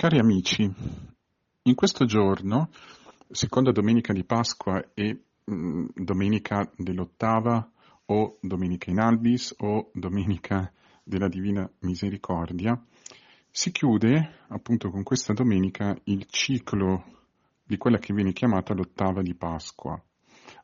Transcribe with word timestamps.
Cari 0.00 0.20
amici, 0.20 0.62
in 1.62 1.74
questo 1.74 2.04
giorno, 2.04 2.70
seconda 3.32 3.72
domenica 3.72 4.12
di 4.12 4.22
Pasqua 4.22 4.92
e 4.94 5.24
mh, 5.44 5.52
mm, 5.52 5.86
domenica 5.92 6.70
dell'ottava 6.76 7.68
o 8.06 8.38
domenica 8.40 8.92
in 8.92 9.00
albis 9.00 9.56
o 9.58 9.90
domenica 9.92 10.72
della 11.02 11.26
Divina 11.26 11.68
Misericordia, 11.80 12.80
si 13.50 13.72
chiude 13.72 14.44
appunto 14.46 14.88
con 14.90 15.02
questa 15.02 15.32
domenica 15.32 15.98
il 16.04 16.26
ciclo 16.26 17.02
di 17.64 17.76
quella 17.76 17.98
che 17.98 18.14
viene 18.14 18.32
chiamata 18.32 18.74
l'ottava 18.74 19.20
di 19.20 19.34
Pasqua, 19.34 20.00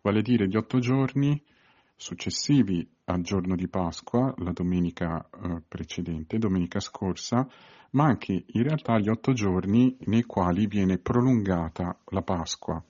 vale 0.02 0.18
a 0.20 0.22
dire 0.22 0.46
gli 0.46 0.56
otto 0.56 0.78
giorni 0.78 1.42
successivi 1.96 2.88
al 3.04 3.22
giorno 3.22 3.54
di 3.54 3.68
Pasqua, 3.68 4.32
la 4.38 4.52
domenica 4.52 5.28
eh, 5.28 5.62
precedente, 5.66 6.38
domenica 6.38 6.80
scorsa, 6.80 7.46
ma 7.90 8.04
anche 8.04 8.44
in 8.46 8.62
realtà 8.62 8.98
gli 8.98 9.08
otto 9.08 9.32
giorni 9.32 9.96
nei 10.06 10.22
quali 10.22 10.66
viene 10.66 10.98
prolungata 10.98 11.98
la 12.06 12.22
Pasqua. 12.22 12.82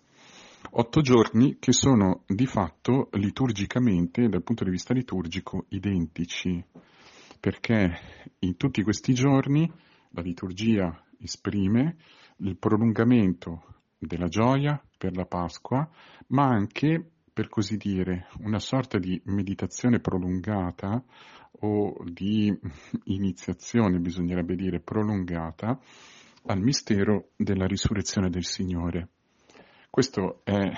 Otto 0.77 1.01
giorni 1.03 1.59
che 1.59 1.73
sono 1.73 2.23
di 2.27 2.47
fatto 2.47 3.09
liturgicamente, 3.13 4.29
dal 4.29 4.43
punto 4.43 4.65
di 4.65 4.71
vista 4.71 4.95
liturgico, 4.95 5.67
identici, 5.69 6.65
perché 7.39 7.93
in 8.41 8.57
tutti 8.57 8.83
questi 8.83 9.13
giorni 9.13 9.71
la 10.11 10.23
liturgia 10.23 11.05
esprime 11.19 11.97
il 12.39 12.57
prolungamento 12.57 13.83
della 13.99 14.29
gioia 14.29 14.83
per 14.97 15.17
la 15.17 15.27
Pasqua, 15.27 15.89
ma 16.29 16.47
anche 16.47 17.11
per 17.35 17.49
così 17.49 17.77
dire, 17.77 18.29
una 18.39 18.61
sorta 18.61 18.97
di 18.97 19.21
meditazione 19.25 19.99
prolungata 19.99 21.03
o 21.61 21.97
di 22.05 22.57
iniziazione, 23.07 23.99
bisognerebbe 23.99 24.55
dire, 24.55 24.79
prolungata 24.79 25.81
al 26.47 26.61
mistero 26.61 27.31
della 27.37 27.67
risurrezione 27.67 28.31
del 28.31 28.45
Signore. 28.45 29.09
Questo 29.91 30.43
è 30.45 30.71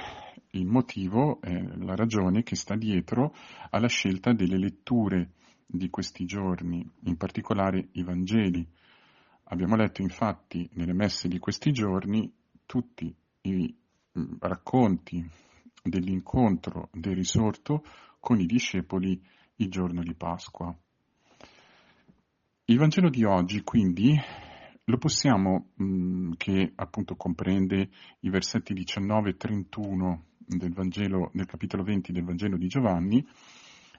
il 0.53 0.67
motivo, 0.67 1.43
è 1.43 1.53
la 1.53 1.95
ragione 1.95 2.43
che 2.43 2.57
sta 2.57 2.75
dietro 2.75 3.35
alla 3.69 3.89
scelta 3.89 4.33
delle 4.33 4.57
letture 4.57 5.33
di 5.67 5.91
questi 5.91 6.25
giorni, 6.25 6.89
in 7.05 7.19
particolare 7.19 7.89
i 7.93 8.03
Vangeli. 8.03 8.67
Abbiamo 9.49 9.77
letto 9.77 10.01
infatti 10.01 10.67
nelle 10.73 10.95
messe 10.95 11.29
di 11.29 11.39
questi 11.39 11.71
giorni 11.71 12.33
tutti 12.65 13.15
i 13.43 13.77
racconti 14.39 15.45
dell'incontro 15.89 16.89
del 16.93 17.15
risorto 17.15 17.85
con 18.21 18.41
i 18.41 18.47
discepoli 18.47 19.21
il 19.57 19.71
giorno 19.71 20.03
di 20.03 20.15
Pasqua. 20.15 20.77
Il 22.65 22.79
Vangelo 22.79 23.09
di 23.09 23.25
oggi, 23.25 23.63
quindi, 23.63 24.19
lo 24.85 24.99
possiamo, 24.99 25.71
mh, 25.75 25.85
mm, 25.85 26.33
che 26.37 26.73
appunto 26.75 27.17
comprende 27.17 27.91
i 28.21 28.31
versetti 28.31 28.75
19 28.75 29.31
e 29.31 29.37
31 29.37 30.25
del 30.39 30.73
Vangelo, 30.73 31.31
nel 31.35 31.47
capitolo 31.47 31.83
20 31.83 32.13
del 32.13 32.25
Vangelo 32.25 32.57
di 32.57 32.67
Giovanni, 32.69 33.27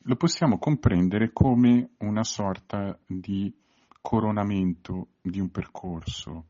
lo 0.04 0.16
possiamo 0.16 0.58
comprendere 0.58 1.32
come 1.34 1.92
una 2.00 2.24
sorta 2.24 2.98
di 3.06 3.54
coronamento 4.02 5.10
di 5.22 5.40
un 5.40 5.50
percorso, 5.50 6.46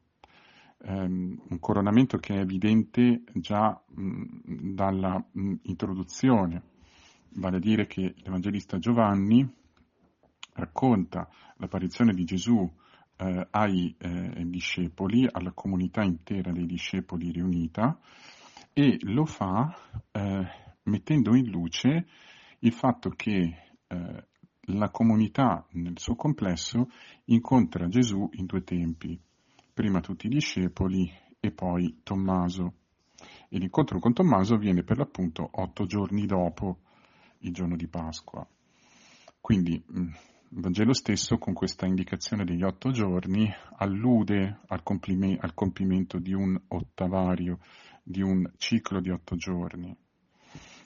ehm, 0.83 1.41
un 1.49 1.59
coronamento 1.59 2.17
che 2.17 2.35
è 2.35 2.39
evidente 2.39 3.23
già 3.33 3.81
mh, 3.87 4.73
dalla 4.73 5.23
mh, 5.31 5.53
introduzione, 5.63 6.63
vale 7.35 7.57
a 7.57 7.59
dire 7.59 7.87
che 7.87 8.13
l'Evangelista 8.17 8.77
Giovanni 8.77 9.47
racconta 10.53 11.29
l'apparizione 11.57 12.13
di 12.13 12.23
Gesù 12.23 12.69
eh, 13.17 13.47
ai 13.51 13.95
eh, 13.97 14.43
discepoli, 14.45 15.27
alla 15.29 15.51
comunità 15.51 16.03
intera 16.03 16.51
dei 16.51 16.65
discepoli 16.65 17.31
riunita 17.31 17.99
e 18.73 18.97
lo 19.01 19.25
fa 19.25 19.75
eh, 20.11 20.47
mettendo 20.83 21.35
in 21.35 21.49
luce 21.49 22.07
il 22.59 22.73
fatto 22.73 23.09
che 23.09 23.55
eh, 23.87 24.27
la 24.69 24.89
comunità 24.89 25.65
nel 25.71 25.97
suo 25.97 26.15
complesso 26.15 26.89
incontra 27.25 27.87
Gesù 27.87 28.29
in 28.33 28.45
due 28.45 28.63
tempi, 28.63 29.19
prima 29.77 30.01
tutti 30.01 30.25
i 30.25 30.29
discepoli 30.29 31.07
e 31.39 31.51
poi 31.51 31.99
Tommaso. 32.01 32.73
E 33.47 33.59
l'incontro 33.59 33.99
con 33.99 34.11
Tommaso 34.11 34.55
avviene 34.55 34.81
per 34.81 34.97
l'appunto 34.97 35.47
otto 35.51 35.85
giorni 35.85 36.25
dopo 36.25 36.79
il 37.41 37.53
giorno 37.53 37.75
di 37.75 37.87
Pasqua. 37.87 38.43
Quindi 39.39 39.79
mm, 39.79 40.07
il 40.49 40.61
Vangelo 40.61 40.93
stesso, 40.93 41.37
con 41.37 41.53
questa 41.53 41.85
indicazione 41.85 42.43
degli 42.43 42.63
otto 42.63 42.89
giorni, 42.89 43.47
allude 43.75 44.61
al, 44.65 44.81
complime- 44.81 45.37
al 45.39 45.53
compimento 45.53 46.17
di 46.17 46.33
un 46.33 46.59
ottavario, 46.69 47.59
di 48.01 48.23
un 48.23 48.51
ciclo 48.57 48.99
di 48.99 49.11
otto 49.11 49.35
giorni. 49.35 49.95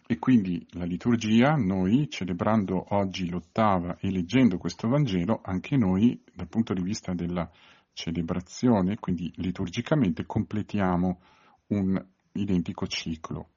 E 0.06 0.20
quindi 0.20 0.68
la 0.72 0.84
liturgia, 0.84 1.54
noi 1.56 2.10
celebrando 2.10 2.88
oggi 2.90 3.30
l'ottava 3.30 3.96
e 4.00 4.12
leggendo 4.12 4.58
questo 4.58 4.90
Vangelo, 4.90 5.40
anche 5.42 5.78
noi 5.78 6.22
dal 6.36 6.50
punto 6.50 6.74
di 6.74 6.82
vista 6.82 7.14
della 7.14 7.50
celebrazione, 7.94 8.98
quindi 9.00 9.32
liturgicamente 9.36 10.26
completiamo 10.26 11.20
un 11.68 12.06
identico 12.34 12.88
ciclo, 12.88 13.50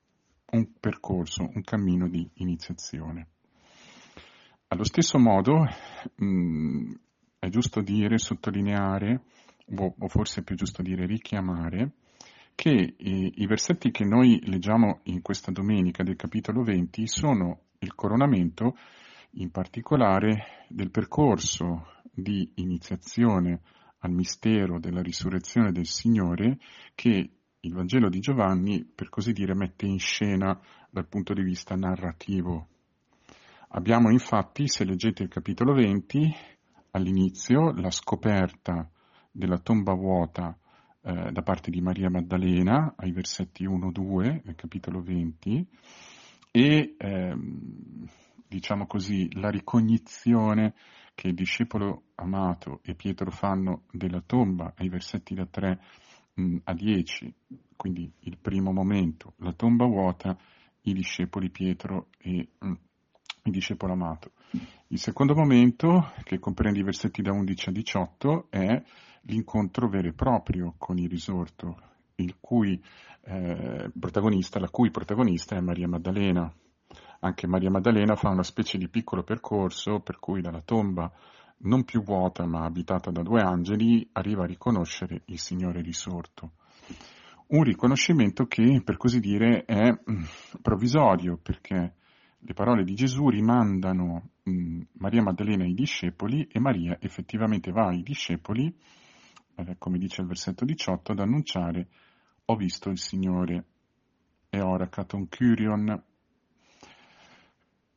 un 0.53 0.69
percorso, 0.79 1.49
un 1.53 1.63
cammino 1.63 2.09
di 2.09 2.29
iniziazione. 2.35 3.29
Allo 4.69 4.85
stesso 4.85 5.19
modo 5.19 5.67
mh, 6.17 6.25
mm, 6.25 6.93
è 7.39 7.49
giusto 7.49 7.81
dire, 7.81 8.19
sottolineare, 8.19 9.23
o, 9.77 9.95
o, 9.99 10.09
forse 10.09 10.41
è 10.41 10.45
più 10.45 10.57
giusto 10.57 10.83
dire 10.83 11.07
richiamare, 11.07 11.93
che 12.55 12.95
i, 12.97 13.33
i 13.37 13.47
versetti 13.47 13.91
che 13.91 14.05
noi 14.05 14.41
leggiamo 14.45 15.01
in 15.05 15.23
questa 15.23 15.51
domenica 15.51 16.03
del 16.03 16.17
capitolo 16.17 16.63
20 16.63 17.07
sono 17.07 17.61
il 17.79 17.95
coronamento 17.95 18.77
in 19.33 19.51
particolare 19.51 20.67
del 20.69 20.91
percorso 20.91 22.01
di 22.13 22.53
iniziazione 22.57 23.61
al 24.05 24.13
mistero 24.13 24.79
della 24.79 25.01
risurrezione 25.01 25.73
del 25.73 25.87
Signore 25.87 26.59
che 26.95 27.31
il 27.61 27.73
Vangelo 27.73 28.11
di 28.11 28.21
Giovanni, 28.21 28.85
per 28.85 29.09
così 29.09 29.33
dire, 29.33 29.55
mette 29.55 29.87
in 29.87 29.99
scena 29.99 30.59
dal 30.91 31.09
punto 31.09 31.33
di 31.33 31.43
vista 31.43 31.75
narrativo. 31.75 32.69
Abbiamo 33.69 34.11
infatti, 34.11 34.69
se 34.69 34.85
leggete 34.85 35.23
il 35.23 35.31
capitolo 35.31 35.73
20, 35.73 36.35
all'inizio 36.91 37.73
la 37.73 37.91
scoperta 37.91 38.89
della 39.31 39.59
tomba 39.59 39.95
vuota 39.95 40.57
eh, 41.01 41.33
da 41.33 41.43
parte 41.43 41.71
di 41.71 41.81
Maria 41.81 42.11
Maddalena, 42.11 42.93
ai 42.97 43.13
versetti 43.13 43.67
1-2 43.67 44.43
nel 44.45 44.55
capitolo 44.55 45.01
20, 45.01 45.67
e 46.51 46.95
ehm, 46.99 48.09
diciamo 48.55 48.87
così 48.87 49.29
la 49.41 49.51
ricognizione 49.51 50.75
che 51.17 51.27
il 51.27 51.35
discepolo 51.35 52.05
amato 52.15 52.79
e 52.85 52.95
Pietro 52.95 53.33
fanno 53.33 53.83
della 53.91 54.23
tomba 54.25 54.75
ai 54.77 54.89
versetti 54.89 55.35
da 55.35 55.45
3 55.45 55.81
mh, 56.35 56.43
mm, 56.43 56.57
a 56.63 56.73
10, 56.73 57.35
quindi 57.75 58.09
il 58.21 58.39
primo 58.41 58.71
momento, 58.73 59.35
la 59.39 59.53
tomba 59.53 59.87
vuota, 59.87 60.37
i 60.83 60.93
discepoli 60.93 61.51
Pietro 61.51 62.11
e 62.19 62.49
mm, 62.65 62.73
il 63.43 63.53
discepolo 63.53 63.93
amato. 63.93 64.31
Il 64.89 64.99
secondo 65.01 65.35
momento, 65.35 66.13
che 66.23 66.39
comprende 66.39 66.79
i 66.79 66.85
versetti 66.85 67.23
da 67.23 67.33
11 67.33 67.69
a 67.69 67.73
18, 67.73 68.47
è 68.51 68.83
l'incontro 69.23 69.89
vero 69.89 70.09
e 70.09 70.13
proprio 70.13 70.75
con 70.79 70.99
il 70.99 71.09
risorto, 71.09 71.81
il 72.17 72.37
cui, 72.39 72.81
eh, 73.23 73.91
protagonista, 73.99 74.61
la 74.61 74.69
cui 74.69 74.93
protagonista 74.93 75.57
è 75.57 75.61
Maria 75.61 75.89
Maddalena, 75.89 76.53
anche 77.25 77.47
Maria 77.47 77.71
Maddalena 77.71 78.17
fa 78.17 78.29
una 78.29 78.43
specie 78.43 78.77
di 78.77 78.89
piccolo 78.89 79.23
percorso 79.23 80.01
per 80.01 80.19
cui 80.19 80.43
dalla 80.43 80.61
tomba 80.61 81.11
non 81.59 81.85
più 81.85 82.03
vuota 82.03 82.45
ma 82.45 82.65
abitata 82.65 83.11
da 83.11 83.23
due 83.23 83.41
angeli 83.41 84.07
arriva 84.13 84.45
a 84.45 84.47
riconoscere 84.47 85.23
il 85.27 85.39
Signore 85.39 85.81
risorto. 85.81 86.53
Un 87.47 87.63
riconoscimento 87.63 88.47
che, 88.47 88.83
per 88.85 88.99
così 88.99 89.21
dire, 89.21 89.65
è 89.65 89.91
mm, 89.91 90.23
provvisorio 90.61 91.39
perché 91.43 91.95
le 92.39 92.53
parole 92.53 92.85
di 92.85 92.95
Gesù 92.95 93.29
rimandano 93.31 94.31
mm, 94.49 94.83
Maria 94.99 95.23
Maddalena 95.23 95.65
ai 95.65 95.73
discepoli 95.73 96.47
e 96.51 96.61
Maria 96.61 96.99
effettivamente 97.01 97.71
va 97.71 97.87
ai 97.87 98.03
discepoli, 98.03 98.75
eh, 99.55 99.77
come 99.79 99.97
dice 99.99 100.21
il 100.21 100.27
versetto 100.27 100.67
18, 100.67 101.13
ad 101.13 101.21
annunciare 101.21 101.89
ho 102.47 102.57
visto 102.57 102.91
il 102.91 102.99
Signore 102.99 103.65
e 104.51 104.61
ora 104.61 104.89
caton 104.89 105.27
curion 105.29 106.03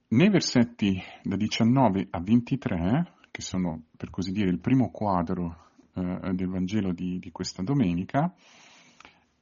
nei 0.09 0.30
versetti 0.30 1.01
da 1.24 1.36
19 1.36 2.07
a 2.12 2.21
23, 2.21 3.13
che 3.30 3.42
sono 3.42 3.83
per 3.98 4.09
così 4.09 4.31
dire 4.31 4.50
il 4.50 4.59
primo 4.59 4.89
quadro 4.89 5.65
eh, 5.94 6.33
del 6.33 6.48
Vangelo 6.48 6.94
di, 6.94 7.19
di 7.19 7.31
questa 7.31 7.62
domenica, 7.62 8.33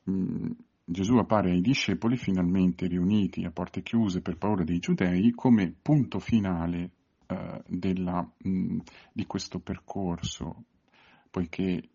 mm, 0.09 0.51
Gesù 0.87 1.17
appare 1.17 1.51
ai 1.51 1.61
discepoli 1.61 2.15
finalmente 2.15 2.87
riuniti 2.87 3.43
a 3.43 3.51
porte 3.51 3.81
chiuse 3.81 4.21
per 4.21 4.37
paura 4.37 4.63
dei 4.63 4.77
giudei 4.77 5.31
come 5.31 5.73
punto 5.81 6.19
finale 6.19 6.91
eh, 7.25 7.61
della, 7.67 8.27
mh, 8.37 8.77
di 9.11 9.25
questo 9.25 9.59
percorso, 9.59 10.63
poiché 11.31 11.89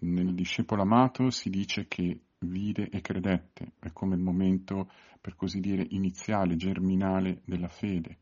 nel 0.00 0.34
discepolo 0.34 0.82
amato 0.82 1.30
si 1.30 1.50
dice 1.50 1.86
che 1.86 2.18
vide 2.44 2.88
e 2.88 3.00
credette, 3.00 3.72
è 3.78 3.92
come 3.92 4.14
il 4.14 4.20
momento, 4.20 4.90
per 5.20 5.36
così 5.36 5.60
dire, 5.60 5.86
iniziale, 5.90 6.56
germinale 6.56 7.42
della 7.44 7.68
fede. 7.68 8.18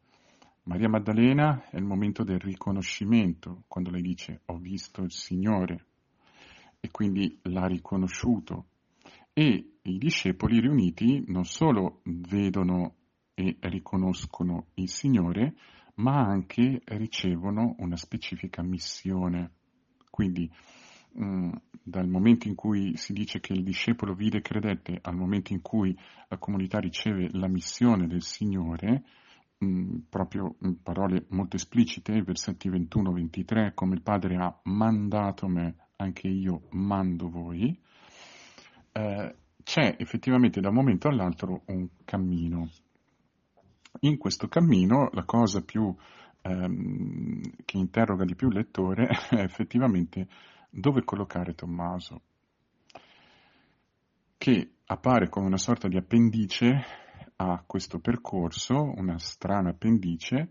Maria 0.65 0.89
Maddalena 0.89 1.69
è 1.71 1.77
il 1.77 1.85
momento 1.85 2.23
del 2.23 2.39
riconoscimento, 2.39 3.65
quando 3.67 3.91
lei 3.91 4.03
dice 4.03 4.43
ho 4.47 4.59
visto 4.59 5.03
il 5.03 5.11
Signore 5.11 5.87
e 6.79 6.91
quindi 6.91 7.39
l'ha 7.43 7.67
riconosciuto. 7.67 8.67
E 9.33 9.79
i 9.83 9.99
discepoli 9.99 10.61
riuniti 10.61 11.25
non 11.27 11.45
solo 11.45 12.01
vedono 12.05 12.95
e 13.35 13.57
riconoscono 13.61 14.67
il 14.75 14.89
Signore, 14.89 15.55
ma 15.95 16.21
anche 16.21 16.81
ricevono 16.85 17.75
una 17.79 17.97
specifica 17.97 18.63
missione. 18.63 19.53
Quindi 20.11 20.51
mm, 21.19 21.53
dal 21.82 22.09
momento 22.09 22.49
in 22.49 22.55
cui 22.55 22.97
si 22.97 23.12
dice 23.12 23.41
che 23.41 23.53
il 23.53 23.64
discepolo 23.64 24.14
vide 24.14 24.38
e 24.38 24.43
credette 24.43 24.99
al 25.03 25.17
momento 25.17 25.53
in 25.53 25.61
cui 25.61 25.97
la 26.29 26.38
comunità 26.38 26.79
riceve 26.79 27.29
la 27.32 27.49
missione 27.49 28.06
del 28.06 28.23
Signore, 28.23 29.05
mh, 29.59 29.97
proprio 30.09 30.56
in 30.62 30.82
parole 30.82 31.26
molto 31.31 31.56
esplicite, 31.56 32.23
versetti 32.23 32.70
21-23, 32.70 33.75
come 33.75 33.94
il 33.94 34.03
Padre 34.03 34.37
ha 34.37 34.61
mandato 34.64 35.49
me, 35.49 35.76
anche 35.97 36.29
io 36.29 36.69
mando 36.70 37.29
voi, 37.29 37.79
eh, 38.93 39.35
c'è 39.62 39.97
effettivamente 39.99 40.61
da 40.61 40.69
un 40.69 40.75
momento 40.75 41.09
all'altro 41.09 41.62
un 41.67 41.88
cammino. 42.05 42.69
In 44.00 44.19
questo 44.19 44.49
cammino 44.49 45.11
la 45.12 45.25
cosa 45.25 45.62
più 45.62 45.94
ehm, 46.43 47.41
che 47.64 47.76
interroga 47.76 48.25
di 48.25 48.35
più 48.35 48.49
il 48.49 48.55
lettore 48.55 49.09
è 49.31 49.37
effettivamente 49.37 50.29
dove 50.75 51.05
collocare 51.05 51.55
Tommaso, 51.55 52.23
che 54.39 54.71
appare 54.87 55.29
come 55.29 55.47
una 55.47 55.59
sorta 55.59 55.87
di 55.87 55.97
appendice 55.97 56.85
a 57.37 57.63
questo 57.67 57.99
percorso, 57.99 58.93
una 58.97 59.19
strana 59.19 59.71
appendice, 59.71 60.51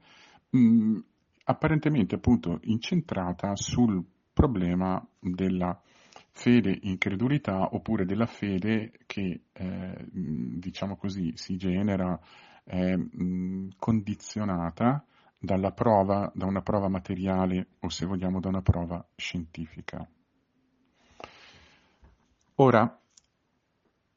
mh, 0.49 0.59
mm, 0.59 0.97
apparentemente 1.45 2.15
appunto 2.15 2.59
incentrata 2.63 3.55
sul 3.55 4.03
problema 4.31 5.05
della 5.19 5.79
fede 6.31 6.77
incredulità 6.83 7.73
oppure 7.73 8.05
della 8.05 8.27
fede 8.27 8.91
che, 9.07 9.41
eh, 9.51 10.05
diciamo 10.09 10.95
così, 10.95 11.33
si 11.35 11.57
genera 11.57 12.17
è 12.63 12.95
mh, 12.95 13.71
condizionata 13.77 14.87
dalla 14.93 15.03
prova, 15.73 16.31
da 16.33 16.45
una 16.45 16.61
prova 16.61 16.87
materiale 16.87 17.67
o 17.79 17.89
se 17.89 18.05
vogliamo 18.05 18.39
da 18.39 18.49
una 18.49 18.61
prova 18.61 19.05
scientifica. 19.15 20.07
Ora, 22.55 22.99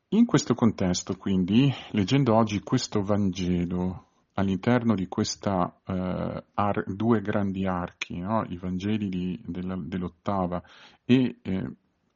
in 0.09 0.27
questo 0.27 0.55
contesto, 0.55 1.17
quindi, 1.17 1.73
leggendo 1.91 2.35
oggi 2.35 2.61
questo 2.61 3.03
Vangelo 3.03 4.09
all'interno 4.35 4.95
di 4.95 5.09
questa 5.09 5.81
eh, 5.87 6.45
ar- 6.55 6.95
due 6.95 7.21
grandi 7.21 7.67
archi, 7.67 8.19
no? 8.19 8.45
i 8.49 8.57
Vangeli 8.57 9.09
di, 9.09 9.41
della, 9.45 9.77
dell'ottava 9.77 10.63
e 11.05 11.39
eh, 11.43 11.71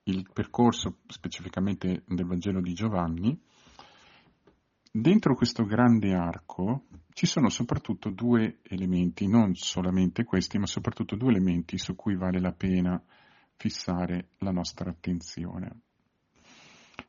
il 0.04 0.28
percorso 0.32 0.98
specificamente 1.06 2.02
del 2.06 2.26
Vangelo 2.26 2.60
di 2.60 2.72
Giovanni, 2.72 3.40
dentro 4.92 5.34
questo 5.34 5.64
grande 5.64 6.14
arco 6.14 6.84
ci 7.12 7.26
sono 7.26 7.48
soprattutto 7.48 8.10
due 8.10 8.58
elementi, 8.62 9.26
non 9.26 9.54
solamente 9.54 10.24
questi, 10.24 10.58
ma 10.58 10.66
soprattutto 10.66 11.16
due 11.16 11.30
elementi 11.30 11.78
su 11.78 11.96
cui 11.96 12.14
vale 12.14 12.40
la 12.40 12.52
pena 12.52 13.02
fissare 13.56 14.28
la 14.38 14.52
nostra 14.52 14.90
attenzione. 14.90 15.80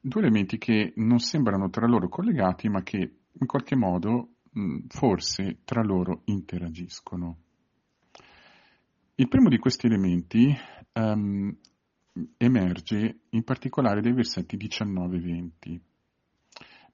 Due 0.02 0.22
elementi 0.22 0.58
che 0.58 0.94
non 0.96 1.20
sembrano 1.20 1.70
tra 1.70 1.88
loro 1.88 2.10
collegati, 2.10 2.70
ma 2.70 2.81
che 2.81 2.98
in 3.31 3.46
qualche 3.46 3.76
modo 3.76 4.30
forse 4.88 5.60
tra 5.64 5.84
loro 5.84 6.22
interagiscono. 6.26 7.38
Il 9.16 9.28
primo 9.28 9.50
di 9.50 9.58
questi 9.58 9.86
elementi 9.86 10.56
um, 10.94 11.56
emerge 12.38 13.20
in 13.30 13.44
particolare 13.44 14.02
dai 14.02 14.14
versetti 14.14 14.58
19 14.58 15.18
e 15.18 15.20
20. 15.20 15.81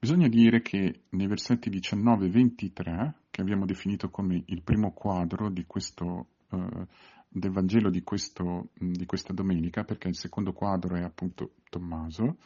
Bisogna 0.06 0.28
dire 0.28 0.62
che 0.62 1.06
nei 1.10 1.26
versetti 1.26 1.68
19 1.68 2.28
e 2.28 2.30
23, 2.30 3.16
che 3.32 3.42
abbiamo 3.42 3.66
definito 3.66 4.12
come 4.12 4.44
il 4.46 4.62
primo 4.62 4.94
quadro 4.94 5.52
questo, 5.66 6.28
uh, 6.52 6.86
del 7.28 7.50
Vangelo 7.50 7.90
di, 7.90 8.04
questo, 8.04 8.70
di 8.76 9.04
questa 9.08 9.34
domenica, 9.34 9.84
perché 9.84 10.08
il 10.08 10.16
secondo 10.16 10.54
quadro 10.54 10.96
è 10.96 11.02
appunto 11.02 11.54
Tommaso, 11.72 12.38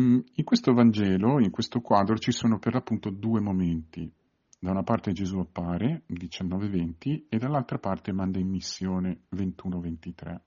Mm, 0.00 0.20
in 0.36 0.44
questo 0.44 0.72
Vangelo, 0.72 1.38
in 1.38 1.50
questo 1.50 1.82
quadro, 1.82 2.16
ci 2.16 2.32
sono 2.32 2.58
per 2.58 2.72
l'appunto 2.72 3.10
due 3.10 3.40
momenti. 3.40 4.10
Da 4.58 4.70
una 4.70 4.82
parte 4.82 5.12
Gesù 5.12 5.40
appare, 5.40 6.04
19-20, 6.08 7.26
e 7.28 7.36
dall'altra 7.36 7.78
parte 7.78 8.10
manda 8.10 8.38
in 8.38 8.48
missione, 8.48 9.24
21-23. 9.36 10.40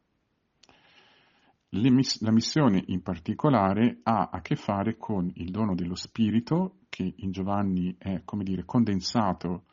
La 1.71 2.31
missione 2.31 2.81
in 2.87 3.01
particolare 3.01 3.99
ha 4.03 4.29
a 4.31 4.41
che 4.41 4.55
fare 4.55 4.97
con 4.97 5.29
il 5.35 5.51
dono 5.51 5.75
dello 5.75 5.95
Spirito, 5.95 6.77
che 6.87 7.13
in 7.17 7.31
Giovanni 7.31 7.93
è, 7.97 8.21
come 8.23 8.45
dire, 8.45 8.63
condensato 8.63 9.65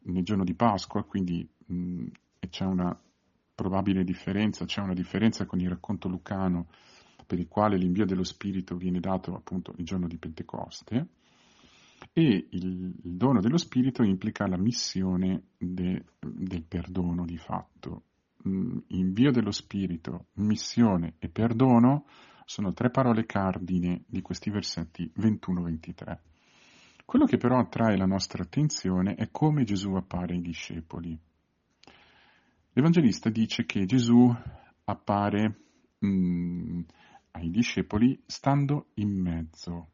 nel 0.00 0.24
giorno 0.24 0.44
di 0.44 0.54
Pasqua, 0.54 1.04
quindi 1.04 1.48
mh, 1.66 2.06
c'è 2.50 2.64
una 2.64 2.98
probabile 3.54 4.04
differenza, 4.04 4.66
c'è 4.66 4.82
una 4.82 4.92
differenza 4.92 5.46
con 5.46 5.58
il 5.60 5.70
racconto 5.70 6.08
lucano 6.08 6.68
per 7.26 7.38
il 7.38 7.48
quale 7.48 7.76
l'invio 7.76 8.04
dello 8.04 8.24
Spirito 8.24 8.76
viene 8.76 9.00
dato 9.00 9.34
appunto 9.34 9.74
il 9.78 9.84
giorno 9.84 10.06
di 10.06 10.16
Pentecoste, 10.18 11.08
e 12.12 12.46
il, 12.50 12.94
il 13.02 13.16
dono 13.16 13.40
dello 13.40 13.58
Spirito 13.58 14.02
implica 14.02 14.46
la 14.46 14.58
missione 14.58 15.48
de, 15.58 16.04
del 16.20 16.62
perdono 16.62 17.24
di 17.24 17.36
fatto. 17.36 18.02
Mm, 18.46 18.78
invio 18.88 19.32
dello 19.32 19.50
Spirito, 19.50 20.26
missione 20.34 21.14
e 21.18 21.28
perdono 21.28 22.06
sono 22.44 22.72
tre 22.72 22.90
parole 22.90 23.26
cardine 23.26 24.04
di 24.06 24.22
questi 24.22 24.50
versetti 24.50 25.10
21-23. 25.18 26.18
Quello 27.04 27.24
che 27.24 27.36
però 27.36 27.58
attrae 27.58 27.96
la 27.96 28.06
nostra 28.06 28.42
attenzione 28.42 29.14
è 29.14 29.30
come 29.30 29.64
Gesù 29.64 29.94
appare 29.94 30.34
ai 30.34 30.40
discepoli. 30.40 31.18
L'Evangelista 32.72 33.28
dice 33.28 33.66
che 33.66 33.86
Gesù 33.86 34.32
appare 34.84 35.60
mh, 35.98 36.06
mm, 36.06 36.80
ai 37.32 37.50
discepoli 37.50 38.22
stando 38.26 38.90
in 38.94 39.20
mezzo. 39.20 39.88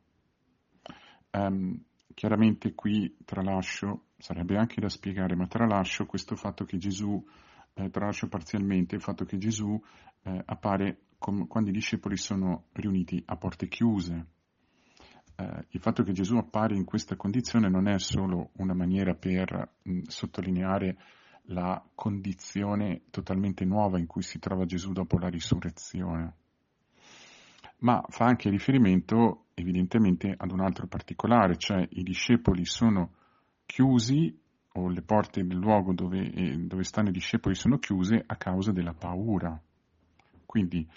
Um, 1.30 1.82
chiaramente 2.14 2.74
qui 2.74 3.16
tralascio, 3.24 4.06
sarebbe 4.18 4.56
anche 4.56 4.80
da 4.80 4.88
spiegare, 4.88 5.34
ma 5.34 5.46
tralascio 5.46 6.06
questo 6.06 6.36
fatto 6.36 6.64
che 6.64 6.78
Gesù, 6.78 7.24
eh, 7.74 7.90
tralascio 7.90 8.28
parzialmente 8.28 8.94
il 8.94 9.00
fatto 9.00 9.24
che 9.24 9.38
Gesù 9.38 9.80
eh, 10.22 10.42
appare 10.44 11.06
com- 11.18 11.46
quando 11.46 11.70
i 11.70 11.72
discepoli 11.72 12.16
sono 12.16 12.66
riuniti 12.72 13.22
a 13.26 13.36
porte 13.36 13.68
chiuse. 13.68 14.26
Eh, 15.36 15.66
il 15.70 15.80
fatto 15.80 16.02
che 16.02 16.12
Gesù 16.12 16.36
appare 16.36 16.76
in 16.76 16.84
questa 16.84 17.16
condizione 17.16 17.68
non 17.68 17.88
è 17.88 17.98
solo 17.98 18.50
una 18.58 18.74
maniera 18.74 19.14
per 19.14 19.76
mh, 19.82 20.02
sottolineare 20.06 20.96
la 21.48 21.84
condizione 21.94 23.02
totalmente 23.10 23.64
nuova 23.64 23.98
in 23.98 24.06
cui 24.06 24.22
si 24.22 24.38
trova 24.38 24.64
Gesù 24.64 24.92
dopo 24.92 25.18
la 25.18 25.28
risurrezione 25.28 26.36
ma 27.84 28.02
fa 28.08 28.24
anche 28.24 28.50
riferimento 28.50 29.46
evidentemente 29.54 30.34
ad 30.36 30.50
un 30.50 30.60
altro 30.60 30.86
particolare, 30.86 31.56
cioè 31.56 31.86
i 31.92 32.02
discepoli 32.02 32.64
sono 32.64 33.12
chiusi 33.66 34.42
o 34.76 34.88
le 34.88 35.02
porte 35.02 35.44
del 35.44 35.56
luogo 35.56 35.92
dove, 35.92 36.30
eh, 36.32 36.56
dove 36.56 36.82
stanno 36.82 37.10
i 37.10 37.12
discepoli 37.12 37.54
sono 37.54 37.78
chiuse 37.78 38.22
a 38.26 38.36
causa 38.36 38.72
della 38.72 38.92
paura. 38.92 39.60
Quindi 40.44 40.88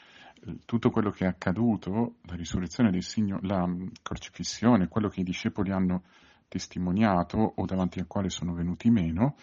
eh, 0.41 0.59
tutto 0.65 0.89
quello 0.89 1.11
che 1.11 1.25
è 1.25 1.27
accaduto, 1.27 2.15
la 2.23 2.35
risurrezione 2.35 2.89
del 2.89 3.03
Signore, 3.03 3.45
la 3.45 3.67
mm, 3.67 3.87
crocifissione, 4.01 4.87
quello 4.87 5.09
che 5.09 5.21
i 5.21 5.23
discepoli 5.23 5.71
hanno 5.71 6.03
testimoniato 6.47 7.37
o 7.37 7.65
davanti 7.65 7.99
al 7.99 8.07
quale 8.07 8.29
sono 8.29 8.53
venuti 8.53 8.89
meno, 8.89 9.35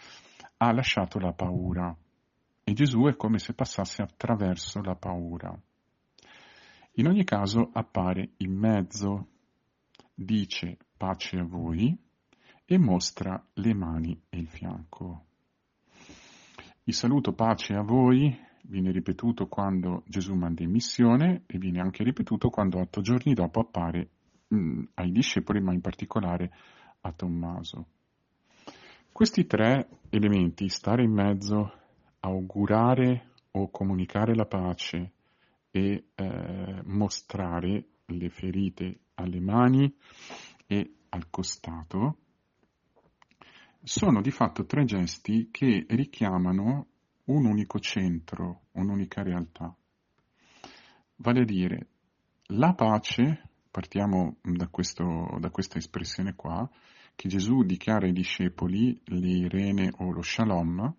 ha 0.56 0.72
lasciato 0.72 1.18
la 1.20 1.32
paura. 1.32 1.94
E 2.64 2.72
Gesù 2.72 3.04
è 3.04 3.16
come 3.16 3.38
se 3.38 3.52
passasse 3.52 4.02
attraverso 4.02 4.80
la 4.80 4.96
paura. 4.96 5.56
In 6.96 7.06
ogni 7.06 7.24
caso 7.24 7.70
appare 7.72 8.30
in 8.38 8.56
mezzo, 8.56 9.28
dice 10.14 10.78
pace 10.96 11.38
a 11.38 11.44
voi 11.44 12.03
e 12.64 12.78
mostra 12.78 13.42
le 13.54 13.74
mani 13.74 14.20
e 14.28 14.38
il 14.38 14.48
fianco. 14.48 15.24
Il 16.84 16.94
saluto 16.94 17.32
pace 17.32 17.74
a 17.74 17.82
voi 17.82 18.36
viene 18.62 18.90
ripetuto 18.90 19.46
quando 19.46 20.02
Gesù 20.06 20.34
manda 20.34 20.62
in 20.62 20.70
missione 20.70 21.42
e 21.46 21.58
viene 21.58 21.80
anche 21.80 22.02
ripetuto 22.02 22.50
quando 22.50 22.78
otto 22.78 23.00
giorni 23.00 23.34
dopo 23.34 23.60
appare 23.60 24.08
mh, 24.48 24.56
mm, 24.56 24.82
ai 24.94 25.10
discepoli, 25.10 25.60
ma 25.60 25.72
in 25.72 25.80
particolare 25.80 26.52
a 27.00 27.12
Tommaso. 27.12 27.86
Questi 29.12 29.46
tre 29.46 29.88
elementi, 30.10 30.68
stare 30.68 31.04
in 31.04 31.12
mezzo, 31.12 31.72
augurare 32.20 33.32
o 33.52 33.70
comunicare 33.70 34.34
la 34.34 34.46
pace 34.46 35.12
e 35.70 36.04
eh, 36.14 36.80
mostrare 36.84 37.86
le 38.06 38.28
ferite 38.28 38.98
alle 39.14 39.40
mani 39.40 39.94
e 40.66 40.94
al 41.10 41.30
costato, 41.30 42.18
sono 43.84 44.22
di 44.22 44.30
fatto 44.30 44.64
tre 44.64 44.84
gesti 44.84 45.50
che 45.50 45.84
richiamano 45.90 46.86
un 47.24 47.44
unico 47.44 47.78
centro, 47.78 48.62
un'unica 48.72 49.22
realtà. 49.22 49.76
Vale 51.16 51.40
a 51.40 51.44
dire, 51.44 51.88
la 52.48 52.72
pace, 52.72 53.50
partiamo 53.70 54.38
da, 54.42 54.68
questo, 54.68 55.36
da 55.38 55.50
questa 55.50 55.76
espressione 55.76 56.34
qua, 56.34 56.68
che 57.14 57.28
Gesù 57.28 57.62
dichiara 57.62 58.06
ai 58.06 58.12
discepoli, 58.12 58.98
l'Irene 59.04 59.90
o 59.98 60.10
lo 60.10 60.22
Shalom, 60.22 60.94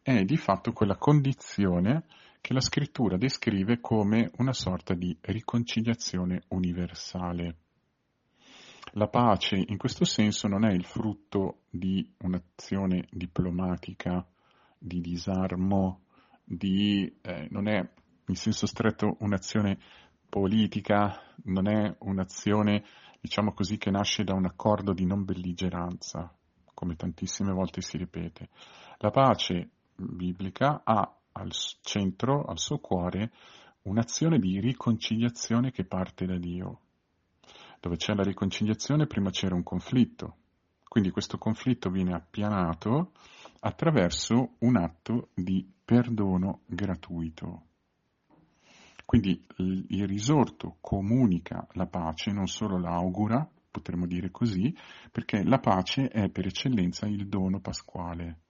è 0.00 0.22
di 0.22 0.36
fatto 0.36 0.72
quella 0.72 0.96
condizione 0.96 2.04
che 2.40 2.54
la 2.54 2.60
scrittura 2.60 3.16
descrive 3.16 3.80
come 3.80 4.30
una 4.38 4.52
sorta 4.52 4.94
di 4.94 5.16
riconciliazione 5.20 6.42
universale. 6.48 7.56
La 8.94 9.06
pace 9.06 9.54
in 9.54 9.76
questo 9.76 10.04
senso 10.04 10.48
non 10.48 10.64
è 10.64 10.72
il 10.72 10.84
frutto 10.84 11.62
di 11.70 12.12
un'azione 12.22 13.06
diplomatica, 13.10 14.26
di 14.76 15.00
disarmo, 15.00 16.06
di, 16.42 17.18
eh, 17.22 17.46
non 17.50 17.68
è 17.68 17.88
in 18.26 18.34
senso 18.34 18.66
stretto 18.66 19.16
un'azione 19.20 19.78
politica, 20.28 21.22
non 21.44 21.68
è 21.68 21.94
un'azione, 22.00 22.84
diciamo 23.20 23.52
così, 23.52 23.78
che 23.78 23.90
nasce 23.90 24.24
da 24.24 24.34
un 24.34 24.46
accordo 24.46 24.92
di 24.92 25.06
non 25.06 25.24
belligeranza, 25.24 26.34
come 26.74 26.96
tantissime 26.96 27.52
volte 27.52 27.82
si 27.82 27.96
ripete. 27.96 28.48
La 28.98 29.10
pace 29.10 29.70
biblica 29.94 30.82
ha 30.82 31.16
al 31.32 31.52
centro, 31.82 32.42
al 32.44 32.58
suo 32.58 32.78
cuore, 32.78 33.30
un'azione 33.82 34.40
di 34.40 34.58
riconciliazione 34.58 35.70
che 35.70 35.84
parte 35.84 36.26
da 36.26 36.38
Dio. 36.38 36.80
Dove 37.80 37.96
c'è 37.96 38.14
la 38.14 38.22
riconciliazione 38.22 39.06
prima 39.06 39.30
c'era 39.30 39.54
un 39.54 39.62
conflitto, 39.62 40.36
quindi 40.86 41.10
questo 41.10 41.38
conflitto 41.38 41.88
viene 41.88 42.12
appianato 42.12 43.12
attraverso 43.60 44.56
un 44.58 44.76
atto 44.76 45.30
di 45.34 45.66
perdono 45.82 46.60
gratuito. 46.66 47.62
Quindi 49.06 49.44
il 49.56 50.06
risorto 50.06 50.76
comunica 50.80 51.66
la 51.72 51.86
pace, 51.86 52.32
non 52.32 52.46
solo 52.46 52.78
l'augura, 52.78 53.48
potremmo 53.70 54.06
dire 54.06 54.30
così, 54.30 54.76
perché 55.10 55.42
la 55.42 55.58
pace 55.58 56.08
è 56.08 56.28
per 56.28 56.46
eccellenza 56.46 57.06
il 57.06 57.28
dono 57.28 57.60
pasquale, 57.60 58.40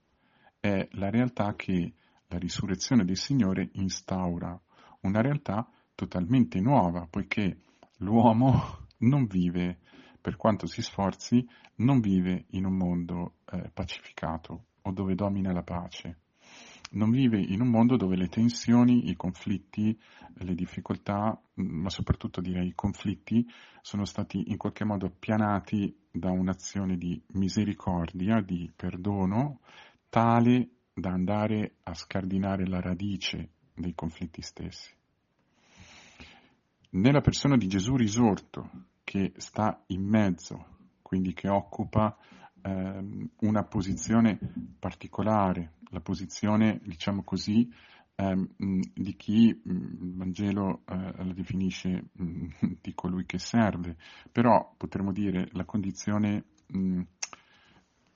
è 0.59 0.89
la 0.93 1.09
realtà 1.09 1.55
che 1.55 1.95
la 2.27 2.37
risurrezione 2.37 3.05
del 3.05 3.17
Signore 3.17 3.71
instaura, 3.75 4.61
una 5.03 5.21
realtà 5.21 5.67
totalmente 5.95 6.61
nuova, 6.61 7.07
poiché 7.09 7.61
l'uomo 7.99 8.80
non 9.01 9.27
vive, 9.27 9.79
per 10.21 10.37
quanto 10.37 10.67
si 10.67 10.83
sforzi, 10.83 11.47
non 11.77 12.01
vive 12.01 12.45
in 12.51 12.67
un 12.67 12.77
mondo 12.77 13.35
eh, 13.51 13.71
pacificato 13.73 14.65
o 14.83 14.93
dove 14.93 15.15
domina 15.15 15.53
la 15.53 15.63
pace. 15.63 16.19
Non 16.93 17.11
vive 17.11 17.41
in 17.41 17.61
un 17.61 17.69
mondo 17.69 17.97
dove 17.97 18.17
le 18.17 18.29
tensioni, 18.29 19.09
i 19.11 19.17
conflitti, 19.17 19.97
le 20.35 20.55
difficoltà, 20.55 21.41
ma 21.55 21.89
soprattutto 21.89 22.41
direi 22.41 22.69
i 22.69 22.75
conflitti, 22.75 23.47
sono 23.81 24.05
stati 24.05 24.51
in 24.51 24.57
qualche 24.57 24.85
modo 24.85 25.07
appianati 25.07 25.97
da 26.11 26.31
un'azione 26.31 26.97
di 26.97 27.23
misericordia, 27.35 28.41
di 28.41 28.71
perdono, 28.75 29.61
tale 30.09 30.71
da 30.93 31.11
andare 31.11 31.77
a 31.85 31.95
scardinare 31.95 32.67
la 32.67 32.81
radice 32.81 33.51
dei 33.73 33.95
conflitti 33.95 34.43
stessi. 34.43 34.93
Nella 36.91 37.21
persona 37.21 37.57
di 37.57 37.69
Gesù 37.69 37.95
risorto, 37.95 38.69
che 39.05 39.33
sta 39.37 39.83
in 39.89 40.03
mezzo, 40.03 40.79
quindi 41.03 41.33
che 41.33 41.49
occupa 41.49 42.17
eh, 42.63 43.29
una 43.41 43.65
posizione 43.65 44.39
particolare, 44.79 45.75
la 45.91 46.01
posizione, 46.01 46.81
diciamo 46.85 47.23
così, 47.25 47.69
eh, 48.15 48.49
di 48.57 49.17
chi 49.17 49.61
il 49.65 50.15
Vangelo 50.15 50.83
eh, 50.87 50.95
la 50.95 51.33
definisce 51.33 52.11
mh, 52.13 52.47
di 52.81 52.95
colui 52.95 53.25
che 53.27 53.39
serve, 53.39 53.97
però 54.31 54.75
potremmo 54.77 55.13
dire 55.13 55.49
la 55.53 55.65
condizione 55.65 56.45
mh, 56.67 57.01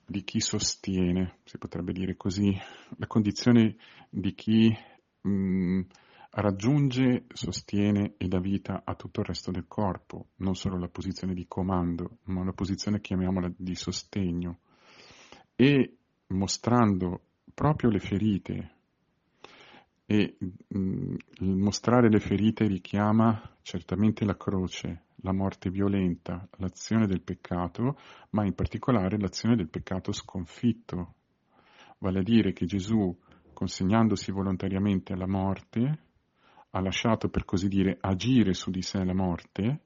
di 0.07 0.23
chi 0.23 0.41
sostiene, 0.41 1.39
si 1.45 1.57
potrebbe 1.59 1.93
dire 1.93 2.17
così, 2.17 2.55
la 2.99 3.07
condizione 3.07 3.77
di 4.11 4.35
chi 4.35 4.77
mh, 5.23 5.81
raggiunge, 6.37 7.27
sostiene 7.33 8.15
e 8.17 8.27
dà 8.29 8.41
vita 8.41 8.83
a 8.85 8.95
tutto 8.95 9.21
il 9.21 9.27
resto 9.27 9.51
del 9.51 9.67
corpo, 9.69 10.29
non 10.37 10.55
solo 10.55 10.79
la 10.79 10.89
posizione 10.89 11.35
di 11.35 11.47
comando, 11.47 12.19
ma 12.25 12.45
la 12.45 12.53
posizione 12.53 13.01
chiamiamola 13.01 13.53
di 13.57 13.75
sostegno. 13.75 14.59
E 15.55 15.97
mostrando 16.29 17.21
proprio 17.55 17.91
le 17.91 18.01
ferite, 18.01 18.71
e 20.07 20.37
mh, 20.39 21.15
mostrare 21.41 22.11
le 22.11 22.21
ferite 22.21 22.67
richiama 22.67 23.41
certamente 23.63 24.25
la 24.25 24.37
croce, 24.37 25.05
la 25.17 25.33
morte 25.33 25.71
violenta, 25.71 26.47
l'azione 26.59 27.07
del 27.07 27.23
peccato, 27.23 27.99
ma 28.31 28.45
in 28.45 28.55
particolare 28.55 29.19
l'azione 29.19 29.57
del 29.57 29.69
peccato 29.71 30.13
sconfitto. 30.13 31.15
Vale 31.99 32.19
a 32.19 32.23
dire 32.23 32.53
che 32.53 32.67
Gesù, 32.67 33.17
consegnandosi 33.55 34.31
volontariamente 34.31 35.15
alla 35.15 35.27
morte, 35.27 36.04
ha 36.75 36.81
lasciato 36.81 37.29
per 37.29 37.45
così 37.45 37.69
dire 37.69 37.99
agire 38.01 38.53
su 38.53 38.71
di 38.71 38.83
sé 38.83 39.05
la 39.05 39.15
morte, 39.15 39.81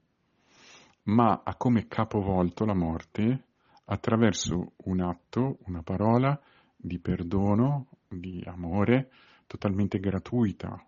ma 1.03 1.41
ha 1.43 1.55
come 1.55 1.87
capovolto 1.87 2.65
la 2.65 2.73
morte 2.73 3.43
attraverso 3.85 4.73
un 4.85 4.99
atto, 5.01 5.59
una 5.65 5.83
parola 5.83 6.39
di 6.75 6.97
perdono, 6.97 7.87
di 8.07 8.43
amore 8.45 9.11
totalmente 9.45 9.99
gratuita, 9.99 10.83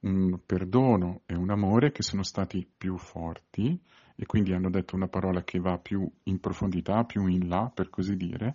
un 0.00 0.38
perdono 0.46 1.22
e 1.26 1.34
un 1.34 1.50
amore 1.50 1.90
che 1.90 2.02
sono 2.02 2.22
stati 2.22 2.64
più 2.76 2.96
forti 2.96 3.80
e 4.14 4.26
quindi 4.26 4.52
hanno 4.52 4.70
detto 4.70 4.94
una 4.94 5.08
parola 5.08 5.42
che 5.42 5.58
va 5.58 5.76
più 5.78 6.08
in 6.24 6.38
profondità, 6.38 7.02
più 7.02 7.26
in 7.26 7.48
là, 7.48 7.70
per 7.74 7.90
così 7.90 8.16
dire, 8.16 8.54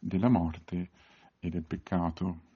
della 0.00 0.30
morte 0.30 0.88
e 1.38 1.50
del 1.50 1.64
peccato. 1.64 2.47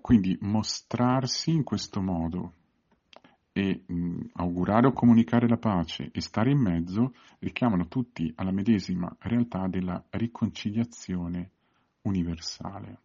Quindi 0.00 0.36
mostrarsi 0.40 1.50
in 1.50 1.62
questo 1.62 2.00
modo 2.00 2.52
e 3.52 3.84
mh, 3.86 4.20
augurare 4.34 4.88
o 4.88 4.92
comunicare 4.92 5.48
la 5.48 5.56
pace 5.56 6.10
e 6.12 6.20
stare 6.20 6.50
in 6.50 6.58
mezzo 6.58 7.14
richiamano 7.38 7.88
tutti 7.88 8.32
alla 8.36 8.52
medesima 8.52 9.14
realtà 9.20 9.66
della 9.66 10.04
riconciliazione 10.10 11.50
universale. 12.02 13.00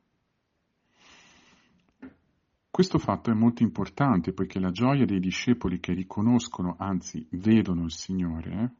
Questo 2.69 2.99
fatto 2.99 3.31
è 3.31 3.33
molto 3.33 3.63
importante 3.63 4.33
poiché 4.33 4.59
la 4.59 4.71
gioia 4.71 5.05
dei 5.05 5.19
discepoli 5.19 5.79
che 5.79 5.93
riconoscono, 5.93 6.75
anzi 6.77 7.25
vedono 7.31 7.83
il 7.83 7.91
Signore, 7.91 8.75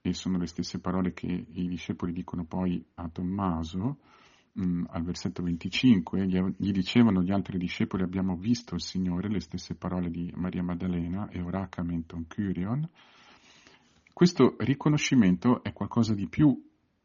e 0.00 0.12
sono 0.12 0.38
le 0.38 0.46
stesse 0.46 0.78
parole 0.78 1.12
che 1.12 1.26
i 1.26 1.68
discepoli 1.68 2.12
dicono 2.12 2.44
poi 2.44 2.84
a 2.94 3.08
Tommaso, 3.08 3.98
mh, 4.56 4.64
mm, 4.64 4.84
al 4.88 5.02
versetto 5.02 5.42
25, 5.42 6.26
gli, 6.26 6.40
gli, 6.56 6.72
dicevano 6.72 7.22
gli 7.22 7.30
altri 7.30 7.58
discepoli 7.58 8.02
abbiamo 8.02 8.36
visto 8.36 8.74
il 8.74 8.80
Signore, 8.80 9.28
le 9.28 9.40
stesse 9.40 9.74
parole 9.74 10.10
di 10.10 10.32
Maria 10.34 10.62
Maddalena, 10.62 11.28
e 11.28 11.40
oracamenton 11.40 12.26
curion, 12.26 12.88
questo 14.12 14.56
riconoscimento 14.58 15.62
è 15.62 15.72
qualcosa 15.72 16.14
di 16.14 16.26
più, 16.26 16.48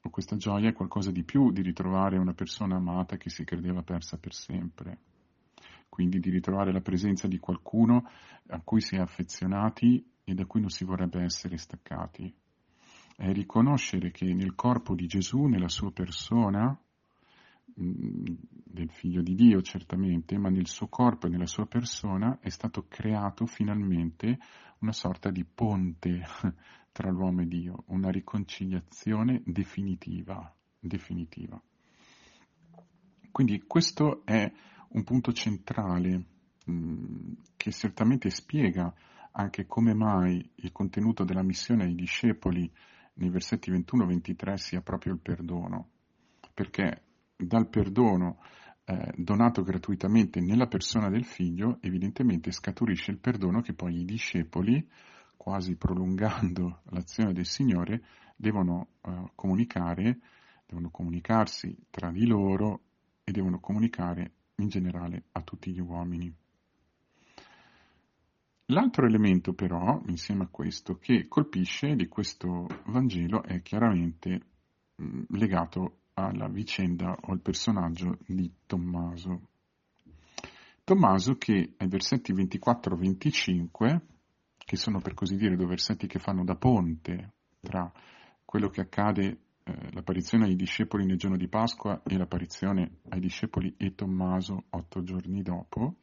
o 0.03 0.09
questa 0.09 0.35
gioia 0.35 0.69
è 0.69 0.73
qualcosa 0.73 1.11
di 1.11 1.23
più 1.23 1.51
di 1.51 1.61
ritrovare 1.61 2.17
una 2.17 2.33
persona 2.33 2.77
amata 2.77 3.17
che 3.17 3.29
si 3.29 3.43
credeva 3.43 3.83
persa 3.83 4.17
per 4.17 4.33
sempre 4.33 4.99
quindi 5.91 6.21
di 6.21 6.29
ritrovare 6.29 6.71
la 6.71 6.79
presenza 6.79 7.27
di 7.27 7.37
qualcuno 7.37 8.09
a 8.47 8.61
cui 8.63 8.79
si 8.79 8.95
è 8.95 8.99
affezionati 8.99 10.01
e 10.23 10.33
da 10.33 10.45
cui 10.45 10.61
non 10.61 10.69
si 10.69 10.85
vorrebbe 10.85 11.21
essere 11.21 11.57
staccati. 11.57 12.33
È 13.13 13.29
riconoscere 13.33 14.09
che 14.09 14.33
nel 14.33 14.55
corpo 14.55 14.95
di 14.95 15.05
Gesù, 15.05 15.43
nella 15.47 15.67
sua 15.67 15.91
persona, 15.91 16.79
del 17.75 18.89
figlio 18.89 19.21
di 19.21 19.35
Dio 19.35 19.61
certamente, 19.61 20.37
ma 20.37 20.49
nel 20.49 20.67
suo 20.67 20.87
corpo 20.87 21.27
e 21.27 21.29
nella 21.29 21.45
sua 21.45 21.65
persona 21.65 22.39
è 22.41 22.49
stato 22.49 22.85
creato 22.87 23.45
finalmente 23.45 24.39
una 24.79 24.91
sorta 24.91 25.29
di 25.29 25.43
ponte 25.45 26.23
tra 26.91 27.09
l'uomo 27.09 27.41
e 27.41 27.47
Dio, 27.47 27.83
una 27.87 28.09
riconciliazione 28.09 29.41
definitiva, 29.45 30.53
definitiva. 30.79 31.61
Quindi 33.31 33.63
questo 33.65 34.25
è 34.25 34.51
un 34.89 35.03
punto 35.03 35.31
centrale 35.31 36.25
mh, 36.65 36.73
mm, 36.73 37.33
che 37.55 37.71
certamente 37.71 38.29
spiega 38.29 38.93
anche 39.33 39.65
come 39.65 39.93
mai 39.93 40.51
il 40.55 40.71
contenuto 40.73 41.23
della 41.23 41.43
missione 41.43 41.85
ai 41.85 41.95
discepoli 41.95 42.69
nei 43.13 43.29
versetti 43.29 43.71
21-23 43.71 44.55
sia 44.55 44.81
proprio 44.81 45.13
il 45.13 45.19
perdono, 45.19 45.89
perché 46.53 47.03
dal 47.45 47.67
perdono 47.67 48.39
eh, 48.85 49.13
donato 49.15 49.63
gratuitamente 49.63 50.39
nella 50.41 50.67
persona 50.67 51.09
del 51.09 51.25
figlio, 51.25 51.77
evidentemente 51.81 52.51
scaturisce 52.51 53.11
il 53.11 53.19
perdono 53.19 53.61
che 53.61 53.73
poi 53.73 53.99
i 53.99 54.05
discepoli, 54.05 54.87
quasi 55.37 55.75
prolungando 55.75 56.81
l'azione 56.91 57.33
del 57.33 57.45
Signore, 57.45 58.03
devono 58.35 58.89
eh, 59.01 59.31
comunicare, 59.35 60.19
devono 60.65 60.89
comunicarsi 60.89 61.75
tra 61.89 62.11
di 62.11 62.25
loro 62.25 62.81
e 63.23 63.31
devono 63.31 63.59
comunicare 63.59 64.31
in 64.55 64.67
generale 64.67 65.25
a 65.33 65.41
tutti 65.41 65.71
gli 65.71 65.79
uomini. 65.79 66.33
L'altro 68.65 69.05
elemento 69.05 69.53
però, 69.53 70.01
insieme 70.07 70.43
a 70.43 70.47
questo, 70.49 70.97
che 70.97 71.27
colpisce 71.27 71.95
di 71.95 72.07
questo 72.07 72.67
Vangelo 72.85 73.43
è 73.43 73.61
chiaramente 73.61 74.41
mh, 74.95 75.23
legato 75.29 76.00
alla 76.13 76.47
vicenda 76.47 77.17
o 77.21 77.31
al 77.31 77.41
personaggio 77.41 78.17
di 78.25 78.51
Tommaso. 78.65 79.47
Tommaso 80.83 81.35
che 81.35 81.73
ai 81.77 81.87
versetti 81.87 82.33
24-25, 82.33 84.01
che 84.57 84.75
sono 84.75 84.99
per 84.99 85.13
così 85.13 85.35
dire 85.35 85.55
due 85.55 85.67
versetti 85.67 86.07
che 86.07 86.19
fanno 86.19 86.43
da 86.43 86.55
ponte 86.55 87.33
tra 87.61 87.91
quello 88.43 88.69
che 88.69 88.81
accade, 88.81 89.39
eh, 89.63 89.91
l'apparizione 89.91 90.45
ai 90.45 90.55
discepoli 90.55 91.05
nel 91.05 91.17
giorno 91.17 91.37
di 91.37 91.47
Pasqua 91.47 92.01
e 92.03 92.17
l'apparizione 92.17 92.99
ai 93.09 93.19
discepoli 93.19 93.73
e 93.77 93.93
Tommaso 93.95 94.65
otto 94.69 95.03
giorni 95.03 95.41
dopo, 95.41 95.95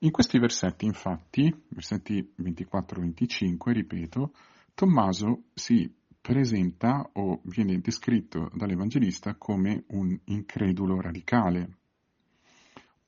in 0.00 0.10
questi 0.12 0.38
versetti, 0.38 0.84
infatti, 0.84 1.52
versetti 1.68 2.34
24-25, 2.40 3.72
ripeto, 3.72 4.32
Tommaso 4.74 5.46
si 5.54 5.92
presenta 6.28 7.08
o 7.14 7.40
viene 7.44 7.80
descritto 7.80 8.50
dall'Evangelista 8.52 9.36
come 9.36 9.84
un 9.92 10.14
incredulo 10.24 11.00
radicale, 11.00 11.78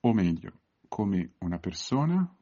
o 0.00 0.15
meglio, 0.15 0.61
come 0.89 1.33
una 1.41 1.59
persona, 1.59 2.35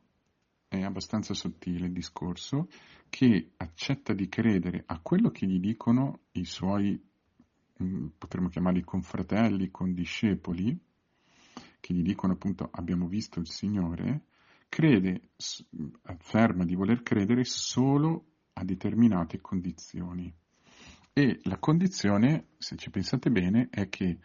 è 0.69 0.81
abbastanza 0.81 1.35
sottile 1.35 1.87
il 1.87 1.93
discorso, 1.93 2.69
che 3.09 3.55
accetta 3.57 4.13
di 4.13 4.29
credere 4.29 4.85
a 4.87 5.01
quello 5.01 5.31
che 5.31 5.47
gli 5.47 5.59
dicono 5.59 6.21
i 6.35 6.45
suoi, 6.45 6.97
mm, 7.83 8.07
potremmo 8.17 8.49
chiamarli 8.49 8.85
confratelli, 8.85 9.73
condiscepoli, 9.73 10.79
che 11.81 11.93
gli 11.93 12.03
dicono 12.03 12.35
appunto 12.35 12.69
abbiamo 12.71 13.09
visto 13.09 13.41
il 13.41 13.49
Signore, 13.49 14.27
crede, 14.69 15.31
afferma 16.03 16.65
di 16.65 16.77
voler 16.77 17.03
credere 17.03 17.43
solo 17.43 18.27
a 18.53 18.63
determinate 18.63 19.41
condizioni. 19.41 20.33
E 21.19 21.41
la 21.43 21.59
condizione, 21.59 22.51
se 22.59 22.77
ci 22.77 22.91
pensate 22.91 23.29
bene, 23.29 23.67
è 23.73 23.89
che 23.89 24.19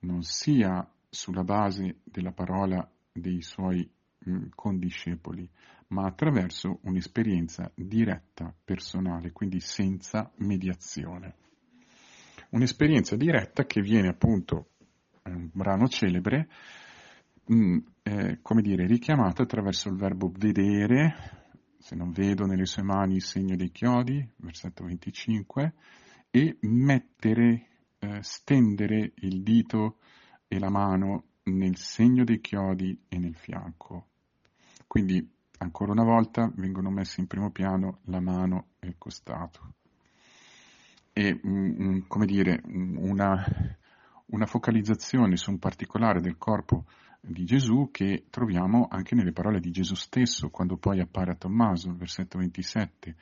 non 0.00 0.24
sia 0.24 0.84
sulla 1.08 1.44
base 1.44 2.00
della 2.02 2.32
parola 2.32 2.90
dei 3.12 3.40
suoi 3.40 3.88
mh, 4.18 4.46
condiscepoli, 4.56 5.48
ma 5.90 6.06
attraverso 6.06 6.80
un'esperienza 6.82 7.70
diretta, 7.76 8.52
personale, 8.64 9.30
quindi 9.30 9.60
senza 9.60 10.28
mediazione. 10.38 11.36
Un'esperienza 12.48 13.14
diretta 13.14 13.64
che 13.64 13.80
viene 13.80 14.08
appunto, 14.08 14.70
un 15.26 15.50
brano 15.52 15.86
celebre, 15.86 16.48
mh, 17.44 17.78
eh, 18.02 18.38
come 18.42 18.60
dire, 18.60 18.88
richiamato 18.88 19.42
attraverso 19.42 19.88
il 19.88 19.94
verbo 19.94 20.32
vedere, 20.36 21.14
se 21.78 21.94
non 21.94 22.10
vedo 22.10 22.44
nelle 22.44 22.66
sue 22.66 22.82
mani 22.82 23.14
il 23.14 23.22
segno 23.22 23.54
dei 23.54 23.70
chiodi, 23.70 24.28
versetto 24.38 24.82
25, 24.82 25.74
e 26.30 26.58
mettere, 26.62 27.66
eh, 27.98 28.22
stendere 28.22 29.12
il 29.16 29.42
dito 29.42 29.98
e 30.46 30.58
la 30.58 30.70
mano 30.70 31.24
nel 31.44 31.76
segno 31.76 32.24
dei 32.24 32.40
chiodi 32.40 33.04
e 33.08 33.18
nel 33.18 33.34
fianco. 33.34 34.06
Quindi, 34.86 35.28
ancora 35.58 35.92
una 35.92 36.04
volta, 36.04 36.50
vengono 36.54 36.90
messi 36.90 37.20
in 37.20 37.26
primo 37.26 37.50
piano 37.50 38.00
la 38.04 38.20
mano 38.20 38.68
e 38.78 38.88
il 38.88 38.94
costato. 38.98 39.74
E, 41.12 41.40
um, 41.42 42.06
come 42.06 42.26
dire, 42.26 42.62
una, 42.64 43.44
una 44.26 44.46
focalizzazione 44.46 45.36
su 45.36 45.50
un 45.50 45.58
particolare 45.58 46.20
del 46.20 46.38
corpo 46.38 46.86
di 47.20 47.44
Gesù 47.44 47.90
che 47.92 48.26
troviamo 48.30 48.88
anche 48.90 49.14
nelle 49.14 49.32
parole 49.32 49.60
di 49.60 49.70
Gesù 49.70 49.94
stesso, 49.94 50.50
quando 50.50 50.76
poi 50.76 51.00
appare 51.00 51.32
a 51.32 51.36
Tommaso, 51.36 51.94
versetto 51.94 52.38
27. 52.38 53.16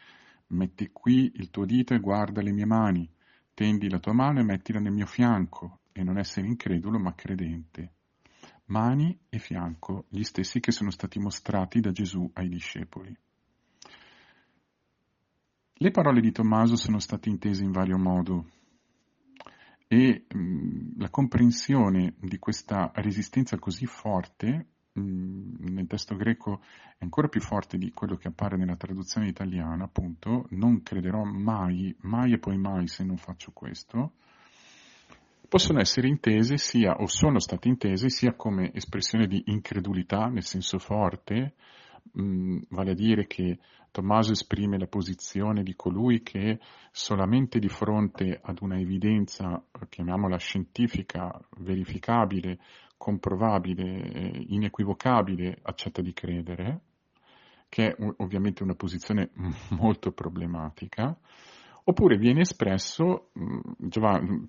Metti 0.48 0.90
qui 0.92 1.32
il 1.34 1.50
tuo 1.50 1.64
dito 1.64 1.94
e 1.94 2.00
guarda 2.00 2.40
le 2.40 2.52
mie 2.52 2.64
mani, 2.64 3.10
tendi 3.54 3.88
la 3.88 3.98
tua 3.98 4.12
mano 4.12 4.40
e 4.40 4.44
mettila 4.44 4.80
nel 4.80 4.92
mio 4.92 5.06
fianco, 5.06 5.80
e 5.92 6.02
non 6.02 6.18
essere 6.18 6.46
incredulo 6.46 6.98
ma 6.98 7.14
credente. 7.14 7.92
Mani 8.66 9.18
e 9.28 9.38
fianco, 9.38 10.06
gli 10.08 10.22
stessi 10.22 10.60
che 10.60 10.72
sono 10.72 10.90
stati 10.90 11.18
mostrati 11.18 11.80
da 11.80 11.90
Gesù 11.90 12.30
ai 12.34 12.48
discepoli. 12.48 13.16
Le 15.80 15.90
parole 15.90 16.20
di 16.20 16.32
Tommaso 16.32 16.76
sono 16.76 16.98
state 16.98 17.28
intese 17.28 17.62
in 17.64 17.70
vario 17.70 17.98
modo 17.98 18.46
e 19.86 20.26
mh, 20.28 20.98
la 20.98 21.08
comprensione 21.08 22.14
di 22.20 22.38
questa 22.38 22.90
resistenza 22.94 23.58
così 23.58 23.86
forte 23.86 24.66
nel 24.98 25.86
testo 25.86 26.16
greco 26.16 26.60
è 26.98 27.04
ancora 27.04 27.28
più 27.28 27.40
forte 27.40 27.78
di 27.78 27.90
quello 27.92 28.16
che 28.16 28.28
appare 28.28 28.56
nella 28.56 28.76
traduzione 28.76 29.28
italiana, 29.28 29.84
appunto, 29.84 30.46
non 30.50 30.82
crederò 30.82 31.22
mai, 31.24 31.94
mai 32.00 32.32
e 32.32 32.38
poi 32.38 32.58
mai 32.58 32.88
se 32.88 33.04
non 33.04 33.16
faccio 33.16 33.52
questo, 33.52 34.12
possono 35.48 35.80
essere 35.80 36.08
intese 36.08 36.58
sia, 36.58 36.96
o 36.96 37.06
sono 37.06 37.38
state 37.38 37.68
intese, 37.68 38.10
sia 38.10 38.34
come 38.34 38.72
espressione 38.74 39.26
di 39.26 39.42
incredulità, 39.46 40.26
nel 40.26 40.44
senso 40.44 40.78
forte, 40.78 41.54
mh, 42.12 42.58
vale 42.68 42.90
a 42.90 42.94
dire 42.94 43.26
che 43.26 43.58
Tommaso 43.90 44.32
esprime 44.32 44.78
la 44.78 44.86
posizione 44.86 45.62
di 45.62 45.74
colui 45.74 46.22
che 46.22 46.60
solamente 46.92 47.58
di 47.58 47.68
fronte 47.68 48.38
ad 48.40 48.58
una 48.60 48.78
evidenza, 48.78 49.62
chiamiamola 49.88 50.36
scientifica, 50.36 51.36
verificabile, 51.58 52.58
comprovabile, 52.98 54.44
inequivocabile, 54.48 55.58
accetta 55.62 56.02
di 56.02 56.12
credere, 56.12 56.80
che 57.68 57.94
è 57.94 57.96
ovviamente 58.18 58.62
una 58.62 58.74
posizione 58.74 59.30
molto 59.70 60.12
problematica, 60.12 61.16
oppure 61.84 62.18
viene 62.18 62.40
espresso, 62.40 63.30
Giovanni, 63.78 64.48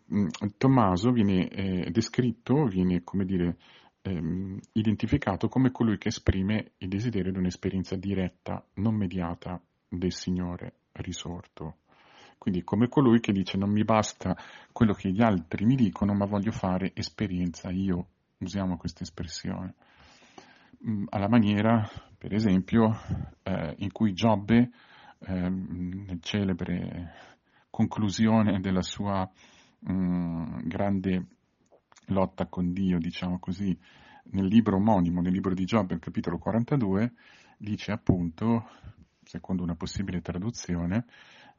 Tommaso 0.57 1.11
viene 1.11 1.47
eh, 1.47 1.91
descritto, 1.91 2.65
viene 2.65 3.03
come 3.03 3.23
dire 3.23 3.57
ehm, 4.01 4.59
identificato 4.73 5.47
come 5.47 5.71
colui 5.71 5.97
che 5.97 6.09
esprime 6.09 6.71
il 6.77 6.89
desiderio 6.89 7.31
di 7.31 7.37
un'esperienza 7.37 7.95
diretta, 7.95 8.63
non 8.75 8.95
mediata 8.95 9.61
del 9.87 10.11
Signore 10.11 10.73
risorto. 10.93 11.77
Quindi 12.37 12.63
come 12.63 12.87
colui 12.87 13.19
che 13.19 13.33
dice 13.33 13.57
non 13.57 13.69
mi 13.69 13.83
basta 13.83 14.35
quello 14.71 14.93
che 14.93 15.11
gli 15.11 15.21
altri 15.21 15.65
mi 15.65 15.75
dicono, 15.75 16.13
ma 16.13 16.25
voglio 16.25 16.51
fare 16.51 16.91
esperienza 16.93 17.69
io, 17.69 18.07
usiamo 18.39 18.77
questa 18.77 19.03
espressione. 19.03 19.75
Mm, 20.87 21.05
alla 21.09 21.27
maniera, 21.27 21.87
per 22.17 22.33
esempio, 22.33 22.97
eh, 23.43 23.75
in 23.79 23.91
cui 23.91 24.13
Giobbe, 24.13 24.69
eh, 25.19 25.49
nel 25.49 26.21
celebre 26.21 27.13
conclusione 27.69 28.59
della 28.61 28.81
sua 28.81 29.29
mh, 29.79 29.91
mm, 29.91 30.59
grande 30.63 31.25
lotta 32.07 32.47
con 32.47 32.71
Dio, 32.71 32.97
diciamo 32.97 33.39
così, 33.39 33.77
nel 34.31 34.45
libro 34.45 34.77
omonimo, 34.77 35.21
nel 35.21 35.33
libro 35.33 35.53
di 35.53 35.65
Giobbe, 35.65 35.93
al 35.93 35.99
capitolo 35.99 36.37
42, 36.37 37.13
dice 37.57 37.91
appunto, 37.91 38.69
secondo 39.23 39.63
una 39.63 39.75
possibile 39.75 40.21
traduzione, 40.21 41.05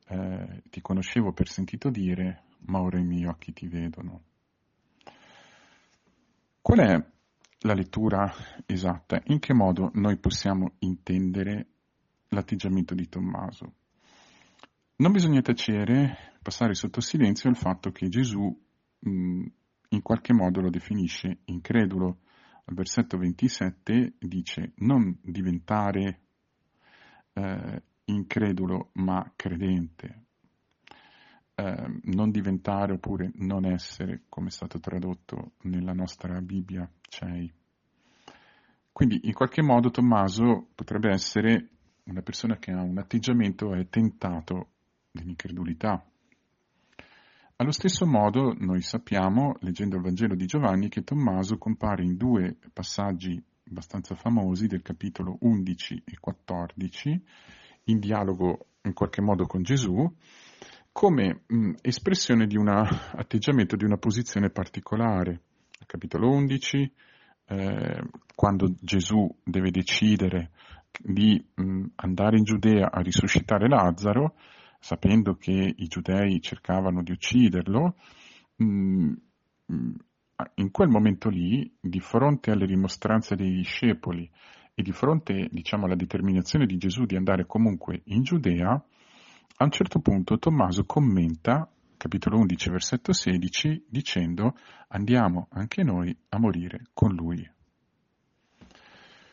eh, 0.09 0.63
ti 0.71 0.81
conoscevo 0.81 1.33
per 1.33 1.49
sentito 1.49 1.91
dire, 1.91 2.45
ma 2.67 2.81
ora 2.81 2.99
i 2.99 3.05
miei 3.05 3.27
occhi 3.27 3.53
ti 3.53 3.69
vedono. 3.69 4.30
Qual 6.63 6.79
è 6.79 7.05
la 7.61 7.73
lettura 7.73 8.31
esatta? 8.67 9.23
In 9.27 9.39
che 9.39 9.55
modo 9.55 9.91
noi 9.95 10.19
possiamo 10.19 10.75
intendere 10.81 11.69
l'atteggiamento 12.29 12.95
di 12.95 13.09
Tommaso? 13.09 13.75
Non 14.97 15.11
bisogna 15.11 15.41
tacere, 15.41 16.37
passare 16.43 16.75
sotto 16.75 17.01
silenzio 17.01 17.49
il 17.49 17.57
fatto 17.57 17.91
che 17.93 18.09
Gesù 18.09 18.55
mh, 18.99 19.47
in 19.89 20.03
qualche 20.03 20.35
modo 20.35 20.61
lo 20.61 20.69
definisce 20.69 21.39
incredulo. 21.47 22.19
Al 22.67 22.75
versetto 22.75 23.17
27 23.17 24.17
dice 24.19 24.73
non 24.77 25.19
diventare 25.23 26.21
eh, 27.33 27.83
incredulo 28.05 28.91
ma 28.95 29.33
credente, 29.35 30.27
eh, 31.61 32.01
non 32.05 32.31
diventare 32.31 32.95
oppure 32.95 33.31
non 33.35 33.67
essere, 33.67 34.23
come 34.29 34.49
è 34.49 34.51
stato 34.51 34.81
tradotto 34.81 35.53
nella 35.63 35.93
nostra 35.93 36.41
Bibbia, 36.41 36.91
cei. 37.03 37.53
Quindi 38.91 39.21
in 39.25 39.33
qualche 39.35 39.63
modo 39.63 39.91
Tommaso 39.91 40.69
potrebbe 40.75 41.11
essere 41.11 41.69
una 42.05 42.23
persona 42.23 42.57
che 42.57 42.73
ha 42.73 42.81
un 42.81 42.99
atteggiamento, 42.99 43.75
è 43.75 43.87
tentato 43.89 44.69
dell'incredulità, 45.11 46.05
Allo 47.57 47.73
stesso 47.73 48.07
modo 48.07 48.55
noi 48.57 48.81
sappiamo, 48.81 49.57
leggendo 49.61 49.97
il 49.97 50.03
Vangelo 50.03 50.35
di 50.35 50.47
Giovanni, 50.47 50.89
che 50.89 51.05
Tommaso 51.05 51.59
compare 51.59 52.03
in 52.03 52.17
due 52.17 52.57
passaggi 52.73 53.39
abbastanza 53.69 54.15
famosi 54.15 54.67
del 54.67 54.81
capitolo 54.81 55.37
11 55.41 56.05
e 56.07 56.17
14, 56.19 57.23
in 57.85 57.99
dialogo 57.99 58.67
in 58.85 58.95
qualche 58.95 59.21
modo 59.21 59.45
con 59.45 59.63
Gesù, 59.63 60.11
come 60.93 61.43
mh, 61.47 61.73
espressione 61.83 62.47
di 62.47 62.57
un 62.57 62.69
atteggiamento, 62.69 63.77
di 63.77 63.85
una 63.85 63.97
posizione 63.97 64.51
particolare. 64.51 65.43
Capitolo 65.87 66.31
11, 66.31 66.93
eh, 67.47 68.03
quando 68.35 68.75
Gesù 68.81 69.29
deve 69.43 69.71
decidere 69.71 70.51
di 70.99 71.43
mh, 71.55 71.85
andare 71.97 72.39
in 72.39 72.45
Giudea 72.45 72.91
a 72.91 73.01
risuscitare 73.01 73.69
Lazzaro, 73.69 74.35
sapendo 74.79 75.35
che 75.35 75.75
i 75.77 75.87
giudei 75.87 76.41
cercavano 76.41 77.03
di 77.03 77.13
ucciderlo, 77.13 77.95
mh, 78.57 79.13
in 80.55 80.71
quel 80.71 80.89
momento 80.89 81.29
lì, 81.29 81.71
di 81.81 82.01
fronte 82.01 82.51
alle 82.51 82.67
dimostranze 82.67 83.37
dei 83.37 83.53
discepoli 83.53 84.29
e 84.75 84.83
di 84.83 84.93
fronte 84.93 85.49
diciamo, 85.51 85.85
alla 85.85 85.95
determinazione 85.95 86.67
di 86.67 86.77
Gesù 86.77 87.05
di 87.05 87.17
andare 87.17 87.47
comunque 87.47 88.01
in 88.05 88.23
Giudea, 88.23 88.83
a 89.57 89.65
un 89.65 89.71
certo 89.71 90.01
punto 90.01 90.39
Tommaso 90.39 90.85
commenta, 90.85 91.71
capitolo 91.97 92.39
11, 92.39 92.71
versetto 92.71 93.13
16, 93.13 93.87
dicendo 93.89 94.57
andiamo 94.89 95.49
anche 95.51 95.83
noi 95.83 96.17
a 96.31 96.39
morire 96.39 96.87
con 96.93 97.15
lui. 97.15 97.49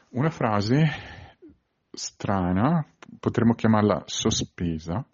Una 0.09 0.29
frase 0.29 0.85
strana, 1.91 2.85
potremmo 3.19 3.53
chiamarla 3.53 4.03
sospesa, 4.05 5.05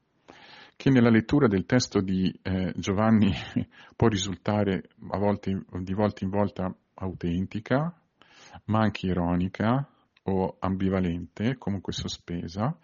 che 0.75 0.89
nella 0.89 1.09
lettura 1.09 1.47
del 1.47 1.65
testo 1.65 2.01
di 2.01 2.33
eh, 2.41 2.73
Giovanni 2.75 3.31
può 3.95 4.07
risultare 4.07 4.89
volte, 4.97 5.65
di 5.81 5.93
volta 5.93 6.23
in 6.23 6.29
volta 6.29 6.75
autentica, 6.95 7.93
ma 8.65 8.79
anche 8.79 9.07
ironica 9.07 9.87
o 10.23 10.57
ambivalente, 10.59 11.57
comunque 11.57 11.93
sospesa, 11.93 12.77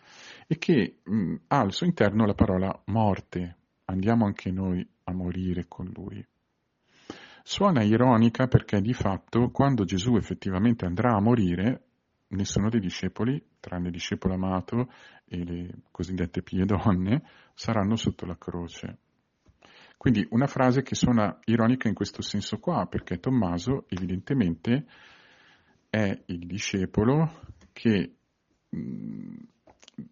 e 0.47 0.57
che 0.57 0.99
mh, 1.03 1.35
ha 1.47 1.59
al 1.59 1.73
suo 1.73 1.85
interno 1.85 2.25
la 2.25 2.33
parola 2.33 2.81
morte. 2.85 3.57
Andiamo 3.85 4.25
anche 4.25 4.51
noi 4.51 4.87
a 5.05 5.13
morire 5.13 5.65
con 5.67 5.89
lui. 5.93 6.25
Suona 7.43 7.81
ironica 7.81 8.47
perché 8.47 8.81
di 8.81 8.93
fatto 8.93 9.49
quando 9.49 9.83
Gesù 9.83 10.15
effettivamente 10.15 10.85
andrà 10.85 11.15
a 11.15 11.21
morire, 11.21 11.83
nessuno 12.27 12.69
dei 12.69 12.79
discepoli, 12.79 13.43
tranne 13.59 13.87
il 13.87 13.93
discepolo 13.93 14.35
amato 14.35 14.91
e 15.25 15.43
le 15.43 15.69
cosiddette 15.89 16.43
pie 16.43 16.65
donne, 16.65 17.23
saranno 17.55 17.95
sotto 17.95 18.25
la 18.25 18.37
croce. 18.37 18.97
Quindi 19.97 20.25
una 20.29 20.47
frase 20.47 20.81
che 20.81 20.95
suona 20.95 21.39
ironica 21.45 21.87
in 21.87 21.93
questo 21.93 22.21
senso 22.21 22.59
qua, 22.59 22.85
perché 22.85 23.19
Tommaso 23.19 23.85
evidentemente 23.89 24.85
è 25.89 26.23
il 26.27 26.45
discepolo 26.45 27.41
che 27.73 28.15
mh, 28.69 29.35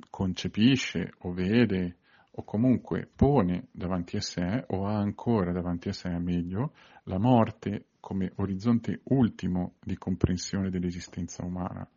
concepisce 0.09 1.13
o 1.19 1.31
vede 1.31 1.97
o 2.31 2.43
comunque 2.43 3.09
pone 3.15 3.67
davanti 3.71 4.15
a 4.15 4.21
sé 4.21 4.65
o 4.67 4.85
ha 4.85 4.97
ancora 4.97 5.51
davanti 5.51 5.89
a 5.89 5.93
sé 5.93 6.09
meglio 6.19 6.73
la 7.03 7.17
morte 7.17 7.87
come 7.99 8.31
orizzonte 8.35 9.01
ultimo 9.05 9.75
di 9.83 9.97
comprensione 9.97 10.69
dell'esistenza 10.69 11.43
umana. 11.43 11.87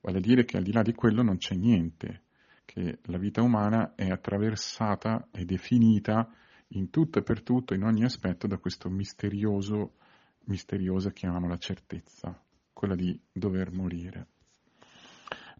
Vale 0.00 0.18
a 0.18 0.20
dire 0.20 0.44
che 0.44 0.56
al 0.56 0.62
di 0.62 0.72
là 0.72 0.82
di 0.82 0.94
quello 0.94 1.22
non 1.22 1.36
c'è 1.36 1.54
niente, 1.54 2.22
che 2.64 3.00
la 3.04 3.18
vita 3.18 3.42
umana 3.42 3.94
è 3.94 4.08
attraversata 4.08 5.28
e 5.30 5.44
definita 5.44 6.32
in 6.68 6.88
tutto 6.88 7.18
e 7.18 7.22
per 7.22 7.42
tutto, 7.42 7.74
in 7.74 7.82
ogni 7.82 8.04
aspetto, 8.04 8.46
da 8.46 8.58
questo 8.58 8.88
misterioso, 8.88 9.96
misteriosa, 10.44 11.10
chiamiamola 11.10 11.58
certezza, 11.58 12.40
quella 12.80 12.94
di 12.94 13.20
dover 13.30 13.70
morire. 13.72 14.28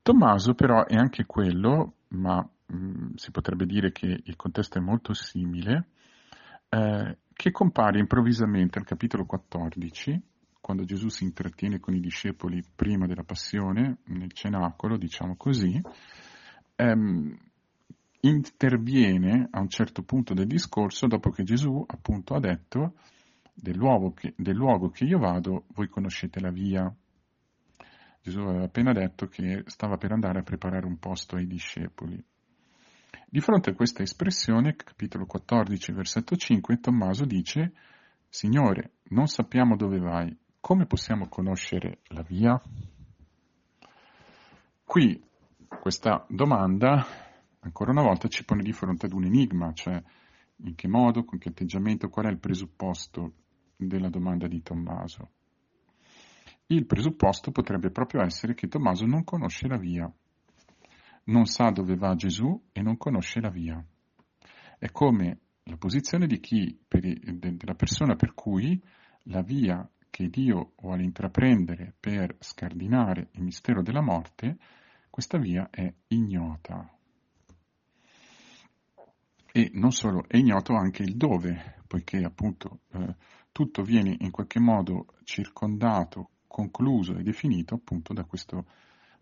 Tommaso 0.00 0.54
però 0.54 0.86
è 0.86 0.96
anche 0.96 1.26
quello, 1.26 1.96
ma 2.08 2.38
mh, 2.38 2.74
mm, 2.74 3.10
si 3.16 3.30
potrebbe 3.30 3.66
dire 3.66 3.92
che 3.92 4.06
il 4.24 4.36
contesto 4.36 4.78
è 4.78 4.80
molto 4.80 5.12
simile, 5.12 5.88
eh, 6.70 7.18
che 7.30 7.50
compare 7.50 7.98
improvvisamente 7.98 8.78
al 8.78 8.86
capitolo 8.86 9.26
14, 9.26 10.18
quando 10.62 10.84
Gesù 10.84 11.08
si 11.08 11.24
intrattiene 11.24 11.78
con 11.78 11.94
i 11.94 12.00
discepoli 12.00 12.64
prima 12.74 13.06
della 13.06 13.24
passione, 13.24 13.98
nel 14.06 14.32
cenacolo, 14.32 14.96
diciamo 14.96 15.36
così, 15.36 15.78
ehm, 16.76 17.36
interviene 18.20 19.46
a 19.50 19.60
un 19.60 19.68
certo 19.68 20.02
punto 20.04 20.32
del 20.32 20.46
discorso 20.46 21.06
dopo 21.06 21.28
che 21.28 21.42
Gesù 21.42 21.84
appunto 21.86 22.34
ha 22.34 22.40
detto 22.40 22.94
del 23.60 23.76
luogo, 23.76 24.12
che, 24.12 24.32
del 24.36 24.56
luogo 24.56 24.88
che 24.88 25.04
io 25.04 25.18
vado, 25.18 25.64
voi 25.74 25.88
conoscete 25.88 26.40
la 26.40 26.50
via. 26.50 26.92
Gesù 28.22 28.40
aveva 28.40 28.64
appena 28.64 28.92
detto 28.92 29.26
che 29.26 29.62
stava 29.66 29.96
per 29.96 30.12
andare 30.12 30.40
a 30.40 30.42
preparare 30.42 30.86
un 30.86 30.98
posto 30.98 31.36
ai 31.36 31.46
discepoli. 31.46 32.22
Di 33.26 33.40
fronte 33.40 33.70
a 33.70 33.74
questa 33.74 34.02
espressione, 34.02 34.74
capitolo 34.76 35.24
14, 35.24 35.92
versetto 35.92 36.36
5, 36.36 36.80
Tommaso 36.80 37.24
dice, 37.24 37.72
Signore, 38.28 38.92
non 39.10 39.26
sappiamo 39.26 39.76
dove 39.76 39.98
vai, 39.98 40.36
come 40.60 40.86
possiamo 40.86 41.28
conoscere 41.28 42.00
la 42.08 42.22
via? 42.22 42.60
Qui 44.84 45.22
questa 45.80 46.26
domanda, 46.28 47.06
ancora 47.60 47.92
una 47.92 48.02
volta, 48.02 48.28
ci 48.28 48.44
pone 48.44 48.62
di 48.62 48.72
fronte 48.72 49.06
ad 49.06 49.12
un 49.12 49.24
enigma, 49.24 49.72
cioè 49.72 50.02
in 50.62 50.74
che 50.74 50.88
modo, 50.88 51.24
con 51.24 51.38
che 51.38 51.48
atteggiamento, 51.48 52.08
qual 52.08 52.26
è 52.26 52.30
il 52.30 52.38
presupposto 52.38 53.32
della 53.76 54.10
domanda 54.10 54.46
di 54.46 54.60
Tommaso. 54.62 55.30
Il 56.72 56.86
presupposto 56.86 57.50
potrebbe 57.50 57.90
proprio 57.90 58.22
essere 58.22 58.54
che 58.54 58.68
Tommaso 58.68 59.04
non 59.04 59.24
conosce 59.24 59.66
la 59.66 59.76
via, 59.76 60.08
non 61.24 61.44
sa 61.46 61.70
dove 61.70 61.96
va 61.96 62.14
Gesù 62.14 62.68
e 62.70 62.80
non 62.80 62.96
conosce 62.96 63.40
la 63.40 63.50
via. 63.50 63.84
È 64.78 64.88
come 64.92 65.38
la 65.64 65.76
posizione 65.76 66.28
chi, 66.38 66.78
per, 66.86 67.00
della 67.02 67.74
persona 67.74 68.14
per 68.14 68.34
cui 68.34 68.80
la 69.24 69.42
via 69.42 69.84
che 70.08 70.28
Dio 70.28 70.74
vuole 70.80 71.02
intraprendere 71.02 71.92
per 71.98 72.36
scardinare 72.38 73.30
il 73.32 73.42
mistero 73.42 73.82
della 73.82 74.00
morte, 74.00 74.56
questa 75.10 75.38
via 75.38 75.70
è 75.70 75.92
ignota. 76.06 76.88
E 79.52 79.70
non 79.74 79.90
solo, 79.90 80.22
è 80.28 80.36
ignoto 80.36 80.74
anche 80.76 81.02
il 81.02 81.16
dove, 81.16 81.82
poiché 81.88 82.18
appunto 82.18 82.82
eh, 82.92 83.16
tutto 83.50 83.82
viene 83.82 84.16
in 84.20 84.30
qualche 84.30 84.60
modo 84.60 85.06
circondato, 85.24 86.30
concluso 86.50 87.16
e 87.16 87.22
definito 87.22 87.76
appunto 87.76 88.12
da 88.12 88.24
questa 88.24 88.62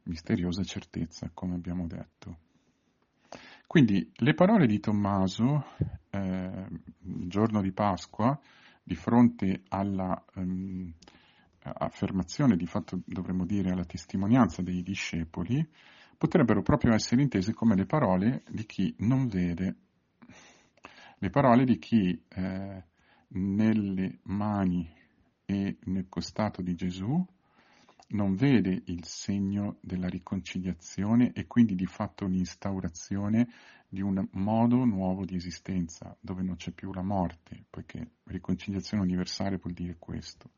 misteriosa 0.05 0.63
certezza, 0.65 1.31
come 1.35 1.55
abbiamo 1.55 1.87
detto. 1.87 2.39
Quindi 3.67 4.11
le 4.15 4.33
parole 4.33 4.67
di 4.67 4.81
Tommaso, 4.81 5.67
eh, 6.09 6.67
il 7.03 7.29
giorno 7.29 7.61
di 7.61 7.71
Pasqua, 7.71 8.39
di 8.83 8.95
fronte 8.95 9.65
alla 9.69 10.25
um, 10.37 10.91
affermazione, 11.61 12.57
di 12.57 12.65
fatto 12.65 13.01
dovremmo 13.05 13.45
dire 13.45 13.73
alla 13.73 13.85
testimonianza 13.85 14.63
dei 14.63 14.83
discepoli, 14.83 15.63
potrebbero 16.17 16.63
proprio 16.63 16.95
essere 16.95 17.21
intese 17.21 17.53
come 17.53 17.77
le 17.77 17.85
parole 17.85 18.43
di 18.49 18.65
chi 18.65 18.95
non 19.01 19.29
vede, 19.29 19.77
le 21.19 21.29
parole 21.31 21.65
di 21.65 21.79
chi 21.79 22.19
eh, 22.29 22.85
nelle 23.29 24.19
mani 24.23 24.97
e 25.51 25.79
nel 25.85 26.11
costato 26.11 26.61
di 26.61 26.75
Gesù 26.75 27.27
non 28.09 28.35
vede 28.35 28.83
il 28.85 29.07
segno 29.07 29.79
della 29.81 30.07
riconciliazione 30.07 31.33
e 31.33 31.47
quindi 31.47 31.75
di 31.75 31.87
fatto 31.87 32.27
l'instaurazione 32.27 33.49
di 33.89 34.03
un 34.03 34.29
modo 34.33 34.85
nuovo 34.85 35.25
di 35.25 35.37
esistenza, 35.37 36.15
dove 36.21 36.43
non 36.43 36.57
c'è 36.57 36.73
più 36.73 36.93
la 36.93 37.03
morte, 37.03 37.65
poiché 37.71 38.17
riconciliazione 38.25 39.03
universale 39.03 39.57
vuol 39.57 39.73
dire 39.73 39.97
questo. 39.99 40.51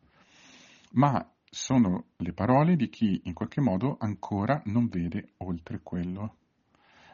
Ma 0.95 1.25
sono 1.49 2.07
le 2.17 2.33
parole 2.33 2.75
di 2.75 2.89
chi 2.89 3.21
in 3.25 3.33
qualche 3.33 3.61
modo 3.61 3.97
ancora 4.01 4.61
non 4.65 4.89
vede 4.89 5.35
oltre 5.37 5.83
quello. 5.85 6.39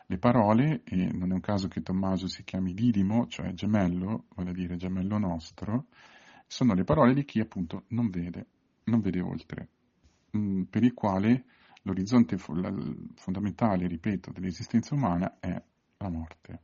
Le 0.07 0.17
parole, 0.17 0.81
e 0.85 1.11
non 1.13 1.31
è 1.31 1.35
un 1.35 1.41
caso 1.41 1.69
che 1.69 1.83
Tommaso 1.83 2.27
si 2.27 2.43
chiami 2.43 2.73
Didimo, 2.73 3.27
cioè 3.27 3.53
gemello, 3.53 4.25
vuol 4.35 4.53
dire 4.53 4.77
gemello 4.77 5.19
nostro, 5.19 5.89
sono 6.47 6.75
le 6.75 6.85
parole 6.85 7.15
di 7.15 7.25
chi 7.25 7.41
appunto 7.41 7.85
non 7.89 8.09
vede, 8.09 8.47
non 8.85 9.01
vede 9.01 9.21
oltre. 9.21 9.69
Mm, 10.37 10.63
per 10.65 10.83
il 10.83 10.95
quale 10.95 11.45
l'orizzonte 11.83 12.37
fondamentale, 12.37 13.87
ripeto, 13.87 14.33
dell'esistenza 14.33 14.95
umana 14.95 15.39
è 15.39 15.63
la 15.99 16.09
morte. 16.11 16.61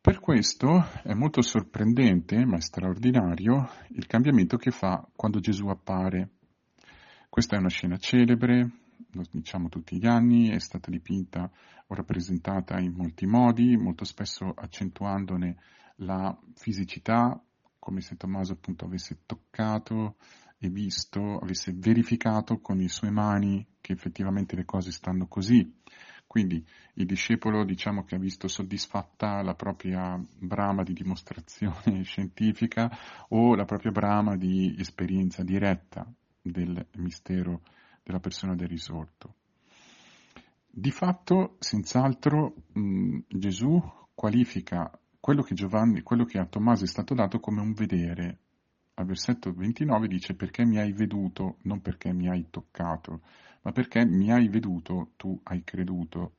Per 0.00 0.18
questo 0.18 0.82
è 1.02 1.12
molto 1.12 1.42
sorprendente, 1.42 2.44
ma 2.46 2.58
straordinario, 2.58 3.68
il 3.88 4.06
cambiamento 4.06 4.56
che 4.56 4.70
fa 4.70 5.06
quando 5.14 5.40
Gesù 5.40 5.66
appare. 5.66 6.30
Questa 7.28 7.56
è 7.56 7.58
una 7.58 7.68
scena 7.68 7.98
celebre, 7.98 8.70
lo 9.12 9.22
diciamo 9.30 9.68
tutti 9.68 9.98
gli 9.98 10.06
anni, 10.06 10.48
è 10.48 10.58
stata 10.58 10.90
dipinta 10.90 11.50
o 11.86 11.94
rappresentata 11.94 12.78
in 12.80 12.94
molti 12.94 13.26
modi, 13.26 13.76
molto 13.76 14.04
spesso 14.04 14.54
accentuandone 14.56 15.56
la 15.96 16.34
fisicità, 16.54 17.38
come 17.80 18.00
se 18.00 18.16
Tommaso 18.16 18.52
appunto 18.52 18.84
avesse 18.84 19.22
toccato 19.26 20.14
e 20.58 20.68
visto, 20.68 21.38
avesse 21.38 21.72
verificato 21.74 22.60
con 22.60 22.76
le 22.76 22.88
sue 22.88 23.10
mani 23.10 23.66
che 23.80 23.92
effettivamente 23.92 24.54
le 24.54 24.64
cose 24.64 24.92
stanno 24.92 25.26
così. 25.26 25.78
Quindi 26.26 26.64
il 26.94 27.06
discepolo 27.06 27.64
diciamo 27.64 28.04
che 28.04 28.14
ha 28.14 28.18
visto 28.18 28.46
soddisfatta 28.46 29.42
la 29.42 29.54
propria 29.54 30.16
brama 30.38 30.84
di 30.84 30.92
dimostrazione 30.92 32.04
scientifica 32.04 32.88
o 33.30 33.56
la 33.56 33.64
propria 33.64 33.90
brama 33.90 34.36
di 34.36 34.76
esperienza 34.78 35.42
diretta 35.42 36.06
del 36.40 36.86
mistero 36.98 37.62
della 38.04 38.20
persona 38.20 38.54
del 38.54 38.68
risorto. 38.68 39.34
Di 40.72 40.92
fatto, 40.92 41.56
senz'altro, 41.58 42.54
mh, 42.74 43.18
Gesù 43.26 43.82
qualifica 44.14 44.88
quello 45.20 45.42
che, 45.42 45.54
Giovanni, 45.54 46.02
quello 46.02 46.24
che 46.24 46.38
a 46.38 46.46
Tommaso 46.46 46.84
è 46.84 46.88
stato 46.88 47.14
dato 47.14 47.38
come 47.38 47.60
un 47.60 47.72
vedere. 47.72 48.38
Al 48.94 49.06
versetto 49.06 49.52
29 49.52 50.08
dice 50.08 50.34
perché 50.34 50.64
mi 50.64 50.78
hai 50.78 50.92
veduto, 50.92 51.58
non 51.62 51.80
perché 51.80 52.12
mi 52.12 52.28
hai 52.28 52.46
toccato 52.50 53.20
ma 53.62 53.72
perché 53.72 54.04
mi 54.04 54.32
hai 54.32 54.48
veduto, 54.48 55.12
tu 55.16 55.38
hai 55.44 55.62
creduto. 55.64 56.36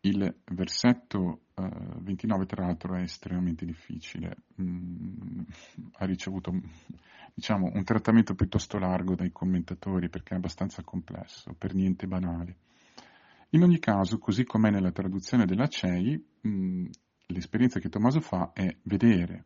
Il 0.00 0.42
versetto 0.52 1.46
uh, 1.54 2.00
29, 2.00 2.46
tra 2.46 2.64
l'altro, 2.64 2.94
è 2.94 3.00
estremamente 3.00 3.64
difficile. 3.64 4.36
Mm, 4.60 5.40
ha 5.94 6.04
ricevuto 6.04 6.52
diciamo, 7.34 7.70
un 7.74 7.82
trattamento 7.82 8.34
piuttosto 8.34 8.78
largo 8.78 9.16
dai 9.16 9.32
commentatori 9.32 10.08
perché 10.08 10.34
è 10.34 10.36
abbastanza 10.36 10.82
complesso, 10.84 11.52
per 11.54 11.74
niente 11.74 12.06
banale. 12.06 12.56
In 13.50 13.62
ogni 13.64 13.80
caso, 13.80 14.18
così 14.18 14.44
com'è 14.44 14.70
nella 14.70 14.92
traduzione 14.92 15.46
della 15.46 15.66
CEI, 15.66 16.24
mh, 16.42 16.48
mm, 16.48 16.86
l'esperienza 17.28 17.80
che 17.80 17.88
Tommaso 17.88 18.20
fa 18.20 18.52
è 18.52 18.74
vedere. 18.82 19.44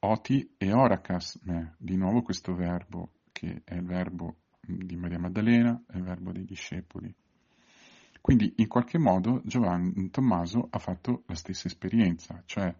Oti 0.00 0.54
e 0.56 0.72
oracas 0.72 1.38
me, 1.42 1.74
di 1.78 1.96
nuovo 1.96 2.22
questo 2.22 2.54
verbo, 2.54 3.12
che 3.32 3.62
è 3.64 3.74
il 3.74 3.84
verbo 3.84 4.36
di 4.66 4.96
Maria 4.96 5.18
Maddalena 5.18 5.80
è 5.86 5.96
il 5.96 6.02
verbo 6.02 6.32
dei 6.32 6.44
discepoli. 6.44 7.14
Quindi 8.20 8.54
in 8.56 8.66
qualche 8.66 8.98
modo 8.98 9.40
Giovanni 9.44 10.10
Tommaso 10.10 10.66
ha 10.70 10.78
fatto 10.78 11.22
la 11.26 11.36
stessa 11.36 11.68
esperienza, 11.68 12.42
cioè 12.44 12.74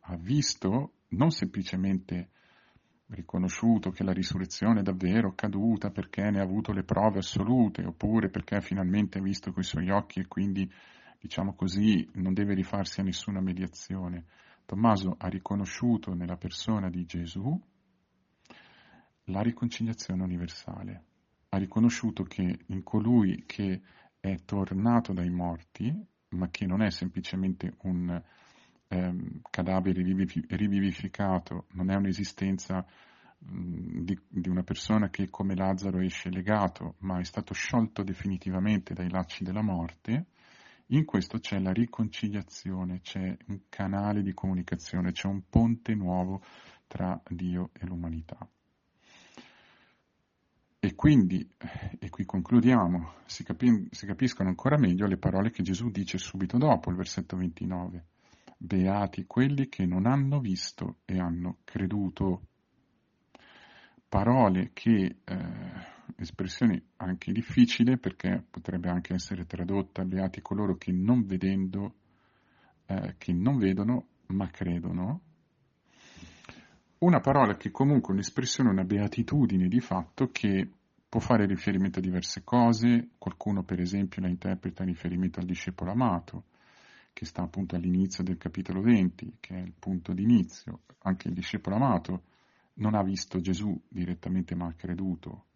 ha 0.00 0.16
visto, 0.16 0.94
non 1.10 1.30
semplicemente 1.30 2.30
riconosciuto 3.10 3.90
che 3.90 4.02
la 4.02 4.12
risurrezione 4.12 4.80
è 4.80 4.82
davvero 4.82 5.34
caduta 5.34 5.90
perché 5.90 6.28
ne 6.30 6.40
ha 6.40 6.44
avuto 6.44 6.72
le 6.72 6.82
prove 6.82 7.18
assolute, 7.18 7.84
oppure 7.84 8.30
perché 8.30 8.60
finalmente 8.60 9.18
ha 9.18 9.22
visto 9.22 9.52
con 9.52 9.62
i 9.62 9.66
suoi 9.66 9.90
occhi 9.90 10.20
e 10.20 10.26
quindi, 10.26 10.68
diciamo 11.20 11.54
così, 11.54 12.08
non 12.14 12.32
deve 12.32 12.54
rifarsi 12.54 13.00
a 13.00 13.04
nessuna 13.04 13.40
mediazione. 13.40 14.24
Tommaso 14.64 15.14
ha 15.18 15.28
riconosciuto 15.28 16.14
nella 16.14 16.36
persona 16.36 16.88
di 16.88 17.04
Gesù 17.04 17.60
la 19.24 19.42
riconciliazione 19.42 20.22
universale 20.22 21.04
ha 21.50 21.58
riconosciuto 21.58 22.22
che 22.24 22.60
in 22.66 22.82
colui 22.82 23.44
che 23.46 23.80
è 24.20 24.36
tornato 24.44 25.12
dai 25.12 25.30
morti, 25.30 25.92
ma 26.30 26.48
che 26.48 26.66
non 26.66 26.82
è 26.82 26.90
semplicemente 26.90 27.74
un 27.82 28.22
ehm, 28.88 29.40
cadavere 29.50 30.02
rivivificato, 30.02 31.66
non 31.72 31.90
è 31.90 31.96
un'esistenza 31.96 32.86
mh, 33.38 34.00
di, 34.02 34.18
di, 34.28 34.48
una 34.48 34.62
persona 34.62 35.08
che 35.10 35.28
come 35.28 35.56
Lazzaro 35.56 35.98
esce 36.00 36.30
legato, 36.30 36.94
ma 36.98 37.18
è 37.18 37.24
stato 37.24 37.52
sciolto 37.52 38.04
definitivamente 38.04 38.94
dai 38.94 39.10
lacci 39.10 39.42
della 39.42 39.62
morte, 39.62 40.26
in 40.92 41.04
questo 41.04 41.38
c'è 41.38 41.58
la 41.58 41.72
riconciliazione, 41.72 43.00
c'è 43.00 43.36
un 43.46 43.60
canale 43.68 44.22
di 44.22 44.32
comunicazione, 44.32 45.12
c'è 45.12 45.28
un 45.28 45.42
ponte 45.48 45.94
nuovo 45.94 46.42
tra 46.86 47.20
Dio 47.28 47.70
e 47.72 47.86
l'umanità. 47.86 48.48
E 50.82 50.94
quindi, 50.94 51.46
e 51.98 52.08
qui 52.08 52.24
concludiamo, 52.24 53.12
si, 53.26 53.44
capi- 53.44 53.88
si, 53.90 54.06
capiscono 54.06 54.48
ancora 54.48 54.78
meglio 54.78 55.06
le 55.06 55.18
parole 55.18 55.50
che 55.50 55.62
Gesù 55.62 55.90
dice 55.90 56.16
subito 56.16 56.56
dopo, 56.56 56.88
il 56.90 56.96
versetto 56.96 57.36
29. 57.36 58.06
Beati 58.56 59.26
quelli 59.26 59.68
che 59.68 59.84
non 59.84 60.06
hanno 60.06 60.40
visto 60.40 61.00
e 61.04 61.18
hanno 61.18 61.58
creduto. 61.64 62.46
Parole 64.08 64.70
che, 64.72 65.18
eh, 65.22 65.98
espressione 66.16 66.82
anche 66.96 67.32
difficile 67.32 67.96
perché 67.98 68.44
potrebbe 68.48 68.88
anche 68.88 69.14
essere 69.14 69.46
tradotta, 69.46 70.04
beati 70.04 70.40
coloro 70.40 70.76
che 70.76 70.92
non 70.92 71.24
vedendo, 71.24 71.94
eh, 72.86 73.14
che 73.18 73.32
non 73.32 73.58
vedono 73.58 74.06
ma 74.26 74.48
credono, 74.48 75.22
una 76.98 77.20
parola 77.20 77.56
che 77.56 77.70
comunque 77.70 78.10
è 78.10 78.12
un'espressione, 78.12 78.68
una 78.68 78.84
beatitudine 78.84 79.68
di 79.68 79.80
fatto 79.80 80.28
che 80.30 80.68
può 81.08 81.18
fare 81.18 81.46
riferimento 81.46 81.98
a 81.98 82.02
diverse 82.02 82.44
cose, 82.44 83.10
qualcuno 83.18 83.62
per 83.62 83.80
esempio 83.80 84.20
la 84.20 84.28
interpreta 84.28 84.82
in 84.82 84.90
riferimento 84.90 85.40
al 85.40 85.46
discepolo 85.46 85.92
amato, 85.92 86.44
che 87.12 87.24
sta 87.24 87.42
appunto 87.42 87.74
all'inizio 87.74 88.22
del 88.22 88.36
capitolo 88.36 88.80
20, 88.82 89.38
che 89.40 89.54
è 89.54 89.58
il 89.58 89.72
punto 89.78 90.12
d'inizio. 90.12 90.82
Anche 91.02 91.28
il 91.28 91.34
discepolo 91.34 91.76
amato 91.76 92.24
non 92.74 92.94
ha 92.94 93.02
visto 93.02 93.40
Gesù 93.40 93.78
direttamente 93.88 94.54
ma 94.54 94.66
ha 94.66 94.74
creduto. 94.74 95.46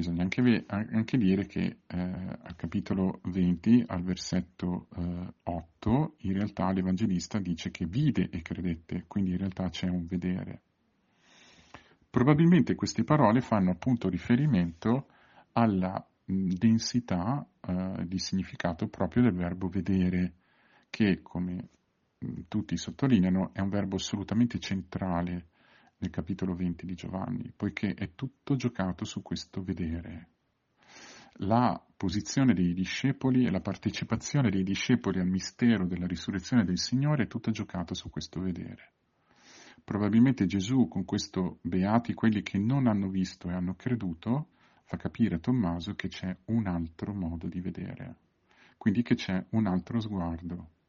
Bisogna 0.00 0.22
anche, 0.22 0.64
anche 0.66 1.18
dire 1.18 1.44
che 1.44 1.80
eh, 1.86 1.98
al 1.98 2.56
capitolo 2.56 3.20
20, 3.24 3.84
al 3.86 4.02
versetto 4.02 4.88
eh, 4.96 5.34
8, 5.42 6.14
in 6.20 6.32
realtà 6.32 6.72
l'Evangelista 6.72 7.38
dice 7.38 7.70
che 7.70 7.84
vide 7.84 8.30
e 8.30 8.40
credette, 8.40 9.04
quindi 9.06 9.32
in 9.32 9.36
realtà 9.36 9.68
c'è 9.68 9.88
un 9.88 10.06
vedere. 10.06 10.62
Probabilmente 12.08 12.74
queste 12.76 13.04
parole 13.04 13.42
fanno 13.42 13.72
appunto 13.72 14.08
riferimento 14.08 15.08
alla 15.52 16.02
densità 16.24 17.46
eh, 17.60 18.06
di 18.06 18.18
significato 18.18 18.88
proprio 18.88 19.24
del 19.24 19.34
verbo 19.34 19.68
vedere, 19.68 20.32
che 20.88 21.20
come 21.20 21.68
tutti 22.48 22.74
sottolineano 22.78 23.50
è 23.52 23.60
un 23.60 23.68
verbo 23.68 23.96
assolutamente 23.96 24.58
centrale 24.60 25.48
nel 26.00 26.10
capitolo 26.10 26.54
20 26.54 26.86
di 26.86 26.94
Giovanni, 26.94 27.52
poiché 27.54 27.94
è 27.94 28.14
tutto 28.14 28.56
giocato 28.56 29.04
su 29.04 29.22
questo 29.22 29.62
vedere. 29.62 30.28
La 31.42 31.82
posizione 31.96 32.52
dei 32.52 32.74
discepoli 32.74 33.46
e 33.46 33.50
la 33.50 33.60
partecipazione 33.60 34.50
dei 34.50 34.62
discepoli 34.62 35.20
al 35.20 35.26
mistero 35.26 35.86
della 35.86 36.06
risurrezione 36.06 36.64
del 36.64 36.78
Signore 36.78 37.24
è 37.24 37.26
tutta 37.28 37.50
giocata 37.50 37.94
su 37.94 38.10
questo 38.10 38.40
vedere. 38.40 38.92
Probabilmente 39.82 40.46
Gesù 40.46 40.88
con 40.88 41.04
questo 41.04 41.58
beati 41.62 42.14
quelli 42.14 42.42
che 42.42 42.58
non 42.58 42.86
hanno 42.86 43.08
visto 43.08 43.48
e 43.48 43.54
hanno 43.54 43.74
creduto 43.74 44.48
fa 44.84 44.96
capire 44.96 45.36
a 45.36 45.38
Tommaso 45.38 45.94
che 45.94 46.08
c'è 46.08 46.36
un 46.46 46.66
altro 46.66 47.14
modo 47.14 47.46
di 47.46 47.60
vedere, 47.60 48.16
quindi 48.76 49.02
che 49.02 49.14
c'è 49.14 49.44
un 49.50 49.66
altro 49.66 50.00
sguardo. 50.00 50.79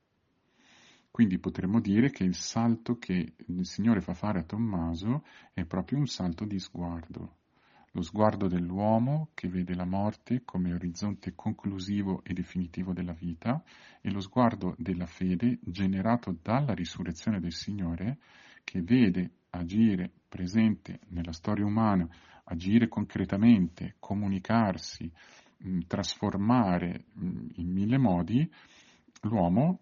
Quindi 1.12 1.40
potremmo 1.40 1.82
dire 1.82 2.10
che 2.10 2.24
il 2.24 2.36
salto 2.36 2.98
che 2.98 3.34
il 3.38 3.66
Signore 3.66 4.00
fa 4.00 4.14
fare 4.14 4.40
a 4.40 4.44
Tommaso 4.44 5.26
è 5.54 5.66
proprio 5.66 6.00
un 6.00 6.08
salto 6.08 6.46
di 6.46 6.58
sguardo, 6.58 7.36
lo 7.92 8.02
sguardo 8.02 8.48
dell'uomo 8.48 9.32
che 9.34 9.50
vede 9.50 9.76
la 9.76 9.84
morte 9.84 10.44
come 10.46 10.74
orizzonte 10.74 11.34
conclusivo 11.36 12.22
e 12.24 12.34
definitivo 12.34 12.94
della 12.94 13.12
vita 13.12 13.62
e 14.00 14.10
lo 14.10 14.22
sguardo 14.22 14.76
della 14.78 15.06
fede 15.06 15.60
generato 15.62 16.38
dalla 16.42 16.74
risurrezione 16.74 17.42
del 17.42 17.52
Signore 17.52 18.20
che 18.64 18.82
vede 18.82 19.32
agire 19.50 20.10
presente 20.30 21.02
nella 21.10 21.34
storia 21.34 21.66
umana, 21.66 22.08
agire 22.46 22.88
concretamente, 22.88 23.96
comunicarsi, 24.00 25.12
trasformare 25.86 27.08
in 27.16 27.70
mille 27.70 27.98
modi 27.98 28.50
l'uomo 29.24 29.80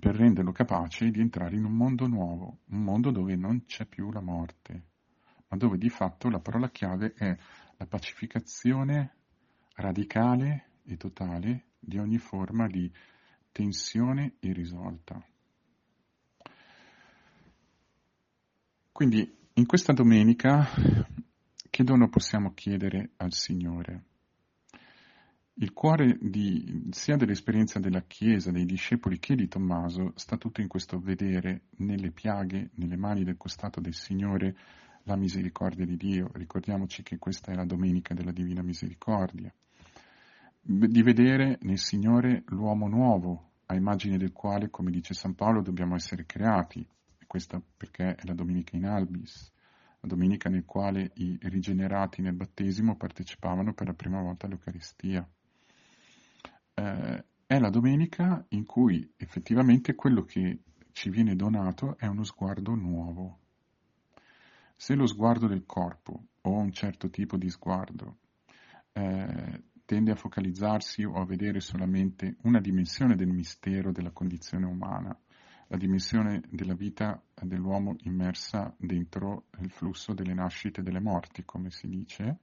per 0.00 0.16
renderlo 0.16 0.50
capace 0.50 1.10
di 1.10 1.20
entrare 1.20 1.54
in 1.54 1.64
un 1.64 1.76
mondo 1.76 2.06
nuovo, 2.06 2.60
un 2.70 2.82
mondo 2.82 3.12
dove 3.12 3.36
non 3.36 3.66
c'è 3.66 3.84
più 3.86 4.10
la 4.10 4.22
morte, 4.22 4.82
ma 5.48 5.56
dove 5.56 5.76
di 5.78 5.90
fatto 5.90 6.28
la 6.28 6.40
parola 6.40 6.70
chiave 6.70 7.12
è 7.12 7.36
la 7.76 7.86
pacificazione 7.86 9.14
radicale 9.74 10.70
e 10.84 10.96
totale 10.96 11.66
di 11.78 11.98
ogni 11.98 12.18
forma 12.18 12.66
di 12.66 12.90
tensione 13.52 14.36
irrisolta. 14.40 15.22
Quindi 18.90 19.38
in 19.54 19.66
questa 19.66 19.92
domenica 19.92 20.66
che 21.68 21.84
dono 21.84 22.08
possiamo 22.08 22.52
chiedere 22.54 23.10
al 23.16 23.32
Signore? 23.32 24.09
Il 25.62 25.74
cuore 25.74 26.16
di, 26.18 26.88
sia 26.90 27.16
dell'esperienza 27.16 27.78
della 27.78 28.00
Chiesa, 28.00 28.50
dei 28.50 28.64
discepoli 28.64 29.18
che 29.18 29.34
di 29.34 29.46
Tommaso 29.46 30.12
sta 30.14 30.38
tutto 30.38 30.62
in 30.62 30.68
questo 30.68 30.98
vedere 30.98 31.64
nelle 31.80 32.12
piaghe, 32.12 32.70
nelle 32.76 32.96
mani 32.96 33.24
del 33.24 33.36
costato 33.36 33.78
del 33.78 33.92
Signore, 33.92 34.56
la 35.02 35.16
misericordia 35.16 35.84
di 35.84 35.98
Dio. 35.98 36.30
Ricordiamoci 36.32 37.02
che 37.02 37.18
questa 37.18 37.52
è 37.52 37.54
la 37.54 37.66
domenica 37.66 38.14
della 38.14 38.32
Divina 38.32 38.62
Misericordia. 38.62 39.52
Di 40.62 41.02
vedere 41.02 41.58
nel 41.60 41.76
Signore 41.76 42.42
l'uomo 42.46 42.88
nuovo, 42.88 43.50
a 43.66 43.74
immagine 43.74 44.16
del 44.16 44.32
quale, 44.32 44.70
come 44.70 44.90
dice 44.90 45.12
San 45.12 45.34
Paolo, 45.34 45.60
dobbiamo 45.60 45.94
essere 45.94 46.24
creati. 46.24 46.88
Questa 47.26 47.62
perché 47.76 48.14
è 48.14 48.24
la 48.24 48.32
domenica 48.32 48.78
in 48.78 48.86
albis, 48.86 49.52
la 50.00 50.08
domenica 50.08 50.48
nel 50.48 50.64
quale 50.64 51.10
i 51.16 51.36
rigenerati 51.38 52.22
nel 52.22 52.32
battesimo 52.32 52.96
partecipavano 52.96 53.74
per 53.74 53.88
la 53.88 53.92
prima 53.92 54.22
volta 54.22 54.46
all'Eucaristia. 54.46 55.28
Eh, 56.80 57.24
è 57.46 57.58
la 57.58 57.68
domenica 57.68 58.42
in 58.50 58.64
cui 58.64 59.12
effettivamente 59.16 59.94
quello 59.94 60.24
che 60.24 60.60
ci 60.92 61.10
viene 61.10 61.36
donato 61.36 61.98
è 61.98 62.06
uno 62.06 62.24
sguardo 62.24 62.74
nuovo. 62.74 63.38
Se 64.76 64.94
lo 64.94 65.06
sguardo 65.06 65.46
del 65.46 65.66
corpo 65.66 66.28
o 66.40 66.50
un 66.52 66.72
certo 66.72 67.10
tipo 67.10 67.36
di 67.36 67.50
sguardo 67.50 68.18
eh, 68.92 69.62
tende 69.84 70.10
a 70.10 70.16
focalizzarsi 70.16 71.04
o 71.04 71.16
a 71.16 71.26
vedere 71.26 71.60
solamente 71.60 72.36
una 72.44 72.60
dimensione 72.60 73.14
del 73.14 73.28
mistero 73.28 73.92
della 73.92 74.12
condizione 74.12 74.64
umana, 74.64 75.14
la 75.66 75.76
dimensione 75.76 76.40
della 76.48 76.74
vita 76.74 77.22
dell'uomo 77.42 77.96
immersa 78.04 78.74
dentro 78.78 79.48
il 79.58 79.70
flusso 79.70 80.14
delle 80.14 80.32
nascite 80.32 80.80
e 80.80 80.82
delle 80.82 81.00
morti, 81.00 81.44
come 81.44 81.70
si 81.70 81.88
dice, 81.88 82.38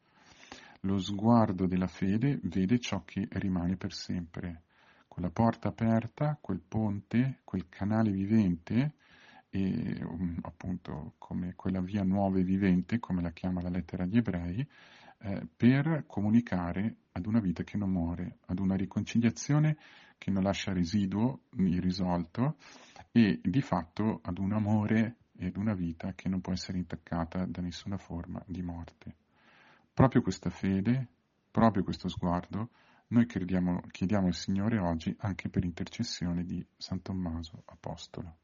lo 0.88 1.00
sguardo 1.00 1.68
della 1.68 1.88
fede 1.88 2.40
vede 2.44 2.80
ciò 2.80 3.04
che 3.04 3.28
rimane 3.32 3.76
per 3.76 3.94
sempre, 3.94 4.64
quella 5.08 5.30
porta 5.30 5.68
aperta, 5.68 6.38
quel 6.40 6.62
ponte, 6.66 7.42
quel 7.44 7.68
canale 7.68 8.10
vivente 8.10 8.94
e 9.50 10.02
um, 10.04 10.38
appunto 10.44 11.16
come 11.18 11.54
quella 11.56 11.82
via 11.82 12.04
nuova 12.04 12.40
e 12.40 12.44
vivente, 12.44 13.00
come 13.00 13.22
la 13.22 13.32
chiama 13.32 13.62
la 13.62 13.70
lettera 13.70 14.04
agli 14.04 14.18
ebrei, 14.18 14.66
eh, 15.20 15.48
per 15.56 16.06
comunicare 16.08 16.96
ad 17.12 17.26
una 17.26 17.40
vita 17.40 17.64
che 17.64 17.78
non 17.78 17.92
muore, 17.92 18.38
ad 18.46 18.60
una 18.60 18.76
riconciliazione 18.76 19.78
che 20.18 20.32
non 20.32 20.44
lascia 20.44 20.72
residuo 20.72 21.42
irrisolto 21.58 22.58
e 23.12 23.40
di 23.44 23.62
fatto 23.62 24.20
ad 24.24 24.38
un 24.38 24.54
amore 24.54 25.18
ed 25.38 25.58
una 25.58 25.74
vita 25.74 26.14
che 26.14 26.30
non 26.30 26.40
può 26.40 26.54
essere 26.54 26.78
intaccata 26.78 27.46
da 27.46 27.62
nessuna 27.62 27.98
forma 27.98 28.42
di 28.48 28.62
morte. 28.62 29.16
Proprio 29.98 30.22
questa 30.22 30.52
fede, 30.52 31.08
proprio 31.50 31.84
questo 31.84 32.08
sguardo, 32.08 32.70
noi 33.08 33.26
chiediamo, 33.26 33.82
al 34.28 34.34
Signore 34.36 34.78
oggi 34.78 35.12
anche 35.22 35.50
per 35.50 35.64
intercessione 35.64 36.46
di 36.46 36.64
San 36.78 37.02
Tommaso 37.02 37.64
Apostolo. 37.66 38.38